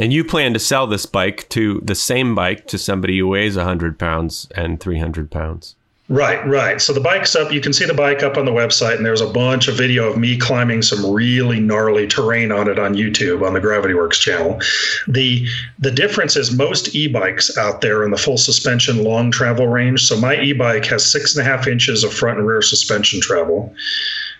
And 0.00 0.14
you 0.14 0.24
plan 0.24 0.54
to 0.54 0.58
sell 0.58 0.86
this 0.86 1.04
bike 1.04 1.46
to 1.50 1.78
the 1.84 1.94
same 1.94 2.34
bike 2.34 2.66
to 2.68 2.78
somebody 2.78 3.18
who 3.18 3.28
weighs 3.28 3.58
100 3.58 3.98
pounds 3.98 4.48
and 4.56 4.80
300 4.80 5.30
pounds. 5.30 5.76
Right, 6.08 6.44
right. 6.46 6.80
So 6.80 6.94
the 6.94 7.00
bike's 7.00 7.36
up. 7.36 7.52
You 7.52 7.60
can 7.60 7.74
see 7.74 7.84
the 7.84 7.92
bike 7.92 8.22
up 8.22 8.38
on 8.38 8.46
the 8.46 8.50
website, 8.50 8.96
and 8.96 9.04
there's 9.04 9.20
a 9.20 9.30
bunch 9.30 9.68
of 9.68 9.76
video 9.76 10.10
of 10.10 10.16
me 10.16 10.38
climbing 10.38 10.80
some 10.80 11.08
really 11.12 11.60
gnarly 11.60 12.06
terrain 12.06 12.50
on 12.50 12.66
it 12.66 12.78
on 12.78 12.94
YouTube 12.94 13.46
on 13.46 13.52
the 13.52 13.60
Gravity 13.60 13.92
Worx 13.92 14.14
channel. 14.14 14.58
The 15.06 15.46
the 15.78 15.90
difference 15.90 16.34
is 16.34 16.50
most 16.50 16.94
e-bikes 16.96 17.56
out 17.58 17.82
there 17.82 18.02
in 18.02 18.10
the 18.10 18.16
full 18.16 18.38
suspension 18.38 19.04
long 19.04 19.30
travel 19.30 19.68
range. 19.68 20.02
So 20.02 20.18
my 20.18 20.40
e-bike 20.40 20.86
has 20.86 21.12
six 21.12 21.36
and 21.36 21.46
a 21.46 21.48
half 21.48 21.68
inches 21.68 22.04
of 22.04 22.12
front 22.12 22.38
and 22.38 22.48
rear 22.48 22.62
suspension 22.62 23.20
travel. 23.20 23.72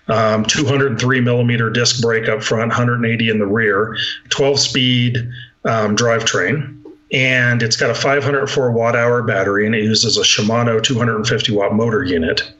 Um, 0.08 0.44
203 0.46 1.20
millimeter 1.20 1.70
disc 1.70 2.00
brake 2.02 2.28
up 2.28 2.42
front, 2.42 2.70
180 2.70 3.28
in 3.28 3.38
the 3.38 3.46
rear, 3.46 3.96
12 4.30 4.58
speed 4.58 5.30
um, 5.64 5.96
drivetrain. 5.96 6.76
and 7.12 7.62
it's 7.62 7.76
got 7.76 7.90
a 7.90 7.94
504 7.94 8.70
watt 8.70 8.94
hour 8.94 9.22
battery, 9.22 9.66
and 9.66 9.74
it 9.74 9.82
uses 9.82 10.16
a 10.16 10.22
Shimano 10.22 10.82
250 10.82 11.52
watt 11.52 11.74
motor 11.74 12.04
unit 12.04 12.52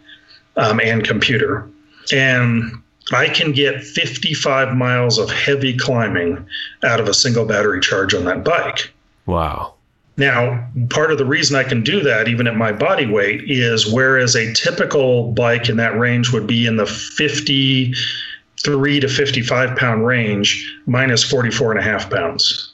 um, 0.57 0.81
and 0.81 1.05
computer. 1.05 1.69
And 2.13 2.83
I 3.13 3.29
can 3.29 3.53
get 3.53 3.83
55 3.83 4.77
miles 4.77 5.19
of 5.19 5.31
heavy 5.31 5.77
climbing 5.77 6.47
out 6.85 7.01
of 7.01 7.09
a 7.09 7.15
single 7.15 7.45
battery 7.45 7.81
charge 7.81 8.15
on 8.15 8.25
that 8.25 8.45
bike. 8.45 8.93
Wow. 9.27 9.75
Now, 10.17 10.69
part 10.91 11.13
of 11.13 11.19
the 11.19 11.25
reason 11.25 11.57
I 11.57 11.65
can 11.65 11.83
do 11.83 12.03
that, 12.03 12.29
even 12.29 12.47
at 12.47 12.57
my 12.57 12.73
body 12.73 13.07
weight, 13.07 13.51
is 13.51 13.91
whereas 13.91 14.37
a 14.37 14.53
typical 14.53 15.33
bike 15.33 15.69
in 15.69 15.77
that 15.79 15.99
range 15.99 16.33
would 16.33 16.47
be 16.47 16.67
in 16.67 16.77
the 16.77 16.87
53 16.87 19.01
to 19.01 19.09
55 19.09 19.79
pound 19.79 20.07
range, 20.07 20.79
44 20.87 21.71
and 21.73 21.81
a 21.81 21.83
half 21.83 22.11
pounds. 22.11 22.70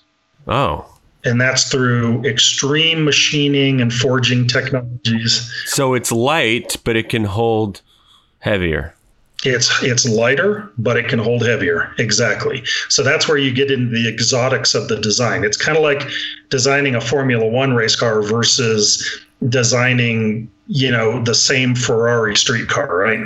Oh. 0.47 0.87
And 1.25 1.41
that's 1.41 1.71
through 1.71 2.25
extreme 2.25 3.05
machining 3.05 3.81
and 3.81 3.93
forging 3.93 4.47
technologies. 4.47 5.51
So 5.67 5.95
it's 5.95 6.13
light, 6.13 6.77
but 6.85 6.97
it 6.97 7.09
can 7.09 7.25
hold 7.25 7.81
heavier. 8.39 8.95
It's 9.45 9.83
it's 9.83 10.09
lighter, 10.09 10.71
but 10.79 10.97
it 10.97 11.09
can 11.09 11.19
hold 11.19 11.45
heavier. 11.45 11.93
Exactly. 11.99 12.65
So 12.89 13.03
that's 13.03 13.29
where 13.29 13.37
you 13.37 13.53
get 13.53 13.71
into 13.71 13.93
the 13.93 14.09
exotics 14.09 14.75
of 14.75 14.89
the 14.89 14.97
design. 14.97 15.45
It's 15.45 15.57
kind 15.57 15.77
of 15.77 15.83
like 15.83 16.09
designing 16.49 16.95
a 16.95 17.01
Formula 17.01 17.47
One 17.47 17.75
race 17.75 17.97
car 17.97 18.23
versus 18.23 19.25
designing, 19.49 20.51
you 20.69 20.91
know, 20.91 21.23
the 21.23 21.35
same 21.35 21.75
Ferrari 21.75 22.35
street 22.37 22.69
car, 22.69 22.97
right? 22.97 23.21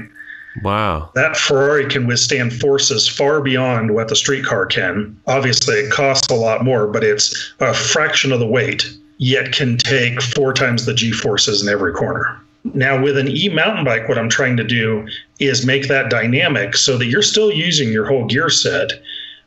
Wow. 0.62 1.10
That 1.14 1.36
Ferrari 1.36 1.86
can 1.86 2.06
withstand 2.06 2.52
forces 2.52 3.08
far 3.08 3.40
beyond 3.40 3.94
what 3.94 4.08
the 4.08 4.16
street 4.16 4.44
car 4.44 4.66
can. 4.66 5.18
Obviously, 5.26 5.76
it 5.76 5.92
costs 5.92 6.30
a 6.30 6.34
lot 6.34 6.64
more, 6.64 6.86
but 6.86 7.04
it's 7.04 7.54
a 7.60 7.72
fraction 7.72 8.32
of 8.32 8.40
the 8.40 8.46
weight, 8.46 8.92
yet 9.18 9.52
can 9.52 9.76
take 9.76 10.20
four 10.20 10.52
times 10.52 10.86
the 10.86 10.94
G 10.94 11.12
forces 11.12 11.62
in 11.62 11.68
every 11.68 11.92
corner. 11.92 12.40
Now, 12.64 13.00
with 13.02 13.16
an 13.16 13.28
e 13.28 13.48
mountain 13.48 13.84
bike, 13.84 14.08
what 14.08 14.18
I'm 14.18 14.28
trying 14.28 14.56
to 14.58 14.64
do 14.64 15.06
is 15.38 15.64
make 15.64 15.88
that 15.88 16.10
dynamic 16.10 16.76
so 16.76 16.98
that 16.98 17.06
you're 17.06 17.22
still 17.22 17.50
using 17.50 17.90
your 17.90 18.06
whole 18.06 18.26
gear 18.26 18.50
set. 18.50 18.90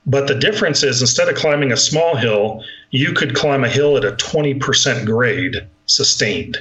But 0.06 0.28
the 0.28 0.36
difference 0.36 0.84
is 0.84 1.00
instead 1.00 1.30
of 1.30 1.36
climbing 1.36 1.72
a 1.72 1.78
small 1.78 2.16
hill, 2.16 2.64
you 2.92 3.14
could 3.14 3.36
climb 3.36 3.64
a 3.64 3.70
hill 3.70 3.98
at 3.98 4.04
a 4.04 4.14
20% 4.14 5.06
grade 5.06 5.56
sustained 5.86 6.58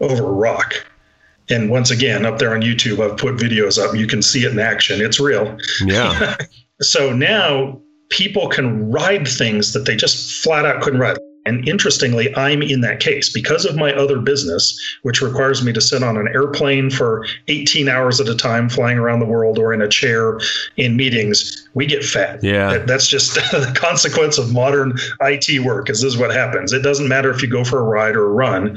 over 0.00 0.24
rock. 0.24 0.84
And 1.50 1.70
once 1.70 1.90
again, 1.90 2.26
up 2.26 2.38
there 2.38 2.54
on 2.54 2.62
YouTube, 2.62 2.98
I've 2.98 3.16
put 3.16 3.36
videos 3.36 3.82
up. 3.82 3.94
You 3.94 4.06
can 4.06 4.22
see 4.22 4.44
it 4.44 4.52
in 4.52 4.58
action. 4.58 5.00
It's 5.00 5.20
real. 5.20 5.56
Yeah. 5.84 6.36
so 6.80 7.12
now 7.12 7.80
people 8.10 8.48
can 8.48 8.90
ride 8.90 9.26
things 9.26 9.72
that 9.72 9.86
they 9.86 9.96
just 9.96 10.42
flat 10.42 10.64
out 10.64 10.82
couldn't 10.82 11.00
ride. 11.00 11.18
And 11.46 11.66
interestingly, 11.68 12.34
I'm 12.36 12.60
in 12.60 12.80
that 12.80 12.98
case 12.98 13.32
because 13.32 13.64
of 13.64 13.76
my 13.76 13.92
other 13.92 14.18
business, 14.18 14.78
which 15.02 15.22
requires 15.22 15.64
me 15.64 15.72
to 15.72 15.80
sit 15.80 16.02
on 16.02 16.16
an 16.16 16.26
airplane 16.34 16.90
for 16.90 17.24
18 17.46 17.88
hours 17.88 18.20
at 18.20 18.28
a 18.28 18.34
time, 18.34 18.68
flying 18.68 18.98
around 18.98 19.20
the 19.20 19.26
world, 19.26 19.56
or 19.56 19.72
in 19.72 19.80
a 19.80 19.88
chair 19.88 20.40
in 20.76 20.96
meetings. 20.96 21.68
We 21.74 21.86
get 21.86 22.04
fat. 22.04 22.42
Yeah. 22.42 22.78
That's 22.78 23.06
just 23.06 23.34
the 23.52 23.72
consequence 23.76 24.38
of 24.38 24.52
modern 24.52 24.98
IT 25.20 25.64
work. 25.64 25.88
Is 25.88 26.02
this 26.02 26.14
is 26.14 26.18
what 26.18 26.34
happens? 26.34 26.72
It 26.72 26.82
doesn't 26.82 27.06
matter 27.06 27.30
if 27.30 27.40
you 27.42 27.48
go 27.48 27.62
for 27.62 27.78
a 27.78 27.84
ride 27.84 28.16
or 28.16 28.26
a 28.26 28.30
run. 28.30 28.76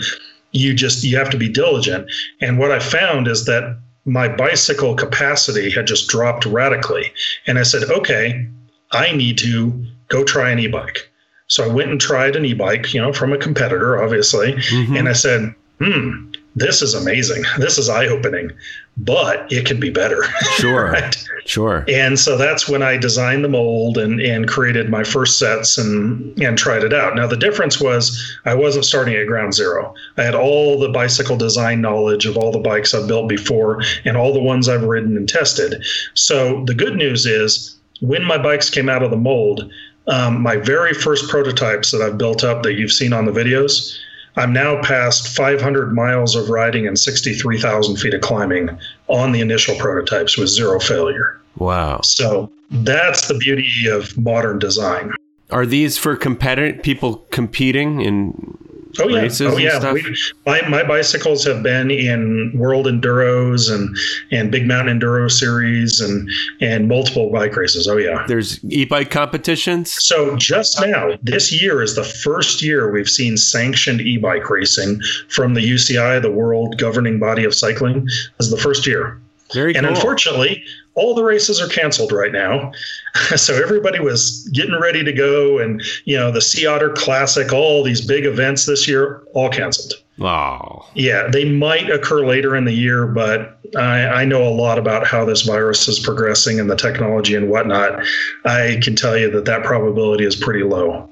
You 0.51 0.73
just 0.73 1.03
you 1.03 1.17
have 1.17 1.29
to 1.29 1.37
be 1.37 1.49
diligent. 1.49 2.09
And 2.41 2.57
what 2.57 2.71
I 2.71 2.79
found 2.79 3.27
is 3.27 3.45
that 3.45 3.77
my 4.05 4.27
bicycle 4.27 4.95
capacity 4.95 5.69
had 5.69 5.87
just 5.87 6.09
dropped 6.09 6.45
radically. 6.45 7.11
And 7.45 7.59
I 7.59 7.63
said, 7.63 7.83
okay, 7.83 8.47
I 8.91 9.11
need 9.11 9.37
to 9.39 9.85
go 10.07 10.23
try 10.23 10.49
an 10.49 10.59
e-bike. 10.59 11.09
So 11.47 11.63
I 11.63 11.67
went 11.67 11.91
and 11.91 11.99
tried 11.99 12.35
an 12.35 12.45
e-bike, 12.45 12.93
you 12.93 13.01
know, 13.01 13.13
from 13.13 13.33
a 13.33 13.37
competitor, 13.37 14.01
obviously, 14.01 14.53
mm-hmm. 14.53 14.95
and 14.95 15.09
I 15.09 15.13
said, 15.13 15.53
"Hmm, 15.79 16.31
this 16.55 16.81
is 16.83 16.93
amazing. 16.93 17.43
This 17.57 17.77
is 17.79 17.89
eye-opening, 17.89 18.51
but 18.99 19.51
it 19.51 19.65
can 19.65 19.79
be 19.79 19.89
better." 19.89 20.23
Sure. 20.57 20.85
right? 20.91 21.15
Sure. 21.45 21.83
And 21.87 22.19
so 22.19 22.37
that's 22.37 22.69
when 22.69 22.83
I 22.83 22.97
designed 22.97 23.43
the 23.43 23.49
mold 23.49 23.97
and 23.97 24.21
and 24.21 24.47
created 24.47 24.89
my 24.89 25.03
first 25.03 25.39
sets 25.39 25.79
and 25.79 26.39
and 26.39 26.57
tried 26.57 26.83
it 26.83 26.93
out. 26.93 27.15
Now 27.15 27.25
the 27.25 27.37
difference 27.37 27.81
was 27.81 28.37
I 28.45 28.53
wasn't 28.53 28.85
starting 28.85 29.15
at 29.15 29.25
ground 29.25 29.55
zero. 29.55 29.93
I 30.17 30.23
had 30.23 30.35
all 30.35 30.79
the 30.79 30.89
bicycle 30.89 31.37
design 31.37 31.81
knowledge 31.81 32.27
of 32.27 32.37
all 32.37 32.51
the 32.51 32.59
bikes 32.59 32.93
I've 32.93 33.07
built 33.07 33.27
before 33.27 33.81
and 34.05 34.15
all 34.15 34.31
the 34.31 34.39
ones 34.39 34.69
I've 34.69 34.83
ridden 34.83 35.17
and 35.17 35.27
tested. 35.27 35.83
So 36.13 36.63
the 36.65 36.75
good 36.75 36.95
news 36.95 37.25
is 37.25 37.79
when 38.01 38.23
my 38.23 38.37
bikes 38.37 38.69
came 38.69 38.87
out 38.87 39.03
of 39.03 39.11
the 39.11 39.17
mold, 39.17 39.71
um, 40.07 40.41
my 40.41 40.57
very 40.57 40.93
first 40.93 41.29
prototypes 41.29 41.91
that 41.91 42.01
I've 42.01 42.17
built 42.17 42.43
up 42.43 42.63
that 42.63 42.73
you've 42.73 42.91
seen 42.91 43.13
on 43.13 43.25
the 43.25 43.31
videos, 43.31 43.97
I'm 44.35 44.53
now 44.53 44.81
past 44.81 45.35
500 45.35 45.93
miles 45.93 46.35
of 46.35 46.49
riding 46.49 46.87
and 46.87 46.97
63,000 46.97 47.97
feet 47.97 48.13
of 48.13 48.21
climbing 48.21 48.69
on 49.07 49.31
the 49.31 49.41
initial 49.41 49.75
prototypes 49.77 50.37
with 50.37 50.49
zero 50.49 50.79
failure. 50.79 51.39
Wow. 51.57 52.01
So 52.01 52.51
that's 52.71 53.27
the 53.27 53.37
beauty 53.37 53.87
of 53.89 54.17
modern 54.17 54.59
design. 54.59 55.13
Are 55.49 55.65
these 55.65 55.97
for 55.97 56.15
competitive 56.15 56.83
people 56.83 57.25
competing 57.31 58.01
in 58.01 58.57
Oh 58.97 59.07
yeah, 59.07 59.29
oh 59.41 59.57
yeah. 59.57 59.93
We, 59.93 60.17
my 60.45 60.67
my 60.67 60.83
bicycles 60.83 61.45
have 61.45 61.61
been 61.61 61.91
in 61.91 62.51
World 62.55 62.87
Enduros 62.87 63.71
and 63.71 63.95
and 64.31 64.51
Big 64.51 64.65
Mountain 64.65 64.99
Enduro 64.99 65.31
Series 65.31 65.99
and 66.01 66.27
and 66.59 66.87
multiple 66.87 67.29
bike 67.29 67.55
races. 67.55 67.87
Oh 67.87 67.97
yeah. 67.97 68.25
There's 68.27 68.63
e-bike 68.65 69.11
competitions. 69.11 69.91
So 69.91 70.35
just 70.37 70.81
now, 70.81 71.17
this 71.21 71.61
year 71.61 71.83
is 71.83 71.95
the 71.95 72.03
first 72.03 72.63
year 72.63 72.91
we've 72.91 73.09
seen 73.09 73.37
sanctioned 73.37 74.01
e-bike 74.01 74.49
racing 74.49 74.99
from 75.27 75.53
the 75.53 75.61
UCI, 75.61 76.21
the 76.21 76.31
World 76.31 76.77
Governing 76.79 77.19
Body 77.19 77.43
of 77.43 77.53
Cycling. 77.53 78.05
This 78.05 78.47
is 78.47 78.51
the 78.51 78.57
first 78.57 78.87
year. 78.87 79.21
Very 79.53 79.75
and 79.75 79.85
cool. 79.85 79.95
unfortunately, 79.95 80.63
all 80.95 81.15
the 81.15 81.23
races 81.23 81.61
are 81.61 81.67
canceled 81.67 82.11
right 82.11 82.31
now. 82.31 82.71
so 83.35 83.55
everybody 83.55 83.99
was 83.99 84.47
getting 84.53 84.79
ready 84.79 85.03
to 85.03 85.13
go, 85.13 85.59
and 85.59 85.81
you 86.05 86.17
know 86.17 86.31
the 86.31 86.41
Sea 86.41 86.65
Otter 86.65 86.89
Classic, 86.89 87.51
all 87.51 87.83
these 87.83 88.05
big 88.05 88.25
events 88.25 88.65
this 88.65 88.87
year, 88.87 89.23
all 89.33 89.49
canceled. 89.49 89.93
Oh. 90.21 90.85
Yeah, 90.95 91.29
they 91.31 91.49
might 91.49 91.89
occur 91.89 92.25
later 92.25 92.55
in 92.55 92.65
the 92.65 92.73
year, 92.73 93.07
but 93.07 93.59
I, 93.77 94.05
I 94.07 94.25
know 94.25 94.45
a 94.45 94.51
lot 94.51 94.77
about 94.77 95.07
how 95.07 95.23
this 95.23 95.43
virus 95.43 95.87
is 95.87 95.99
progressing 95.99 96.59
and 96.59 96.69
the 96.69 96.75
technology 96.75 97.35
and 97.35 97.49
whatnot. 97.49 98.03
I 98.45 98.79
can 98.83 98.95
tell 98.95 99.17
you 99.17 99.31
that 99.31 99.45
that 99.45 99.63
probability 99.63 100.25
is 100.25 100.35
pretty 100.35 100.63
low. 100.63 101.09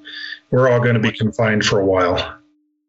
We're 0.51 0.69
all 0.69 0.79
going 0.79 0.95
to 0.95 0.99
be 0.99 1.11
confined 1.11 1.65
for 1.65 1.79
a 1.79 1.85
while. 1.85 2.37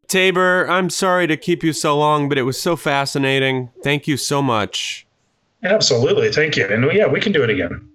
Tabor, 0.08 0.66
I'm 0.68 0.90
sorry 0.90 1.26
to 1.26 1.36
keep 1.36 1.62
you 1.62 1.72
so 1.72 1.96
long, 1.96 2.28
but 2.28 2.38
it 2.38 2.42
was 2.42 2.60
so 2.60 2.76
fascinating. 2.76 3.70
Thank 3.84 4.08
you 4.08 4.16
so 4.16 4.40
much. 4.40 5.06
Absolutely. 5.62 6.30
Thank 6.30 6.56
you. 6.56 6.66
And 6.66 6.90
yeah, 6.92 7.06
we 7.06 7.20
can 7.20 7.32
do 7.32 7.42
it 7.42 7.50
again. 7.50 7.88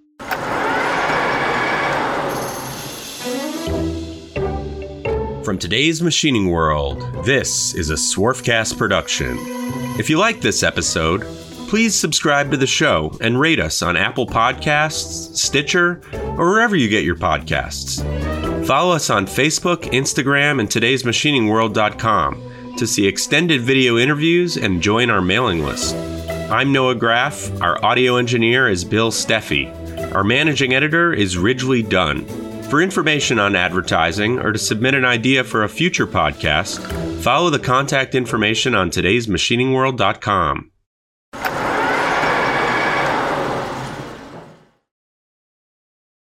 From 5.44 5.58
today's 5.58 6.00
machining 6.00 6.50
world, 6.50 7.26
this 7.26 7.74
is 7.74 7.90
a 7.90 7.94
Swarfcast 7.94 8.78
production. 8.78 9.36
If 9.98 10.08
you 10.08 10.18
like 10.18 10.40
this 10.40 10.62
episode, 10.62 11.20
please 11.68 11.94
subscribe 11.94 12.50
to 12.50 12.56
the 12.56 12.66
show 12.66 13.14
and 13.20 13.38
rate 13.38 13.60
us 13.60 13.82
on 13.82 13.96
Apple 13.96 14.26
Podcasts, 14.26 15.36
Stitcher, 15.36 16.00
or 16.38 16.50
wherever 16.50 16.74
you 16.74 16.88
get 16.88 17.04
your 17.04 17.16
podcasts. 17.16 18.02
Follow 18.66 18.94
us 18.94 19.10
on 19.10 19.26
Facebook, 19.26 19.82
Instagram, 19.92 20.60
and 20.60 20.70
today'smachiningworld.com 20.70 22.74
to 22.78 22.86
see 22.86 23.06
extended 23.06 23.60
video 23.60 23.98
interviews 23.98 24.56
and 24.56 24.82
join 24.82 25.10
our 25.10 25.20
mailing 25.20 25.62
list. 25.62 25.94
I'm 26.54 26.70
Noah 26.70 26.94
Graff. 26.94 27.60
Our 27.60 27.84
audio 27.84 28.14
engineer 28.14 28.68
is 28.68 28.84
Bill 28.84 29.10
Steffi. 29.10 30.14
Our 30.14 30.22
managing 30.22 30.72
editor 30.72 31.12
is 31.12 31.36
Ridgely 31.36 31.82
Dunn. 31.82 32.24
For 32.70 32.80
information 32.80 33.40
on 33.40 33.56
advertising 33.56 34.38
or 34.38 34.52
to 34.52 34.58
submit 34.60 34.94
an 34.94 35.04
idea 35.04 35.42
for 35.42 35.64
a 35.64 35.68
future 35.68 36.06
podcast, 36.06 36.78
follow 37.24 37.50
the 37.50 37.58
contact 37.58 38.14
information 38.14 38.72
on 38.72 38.90
today'smachiningworld.com. 38.90 40.70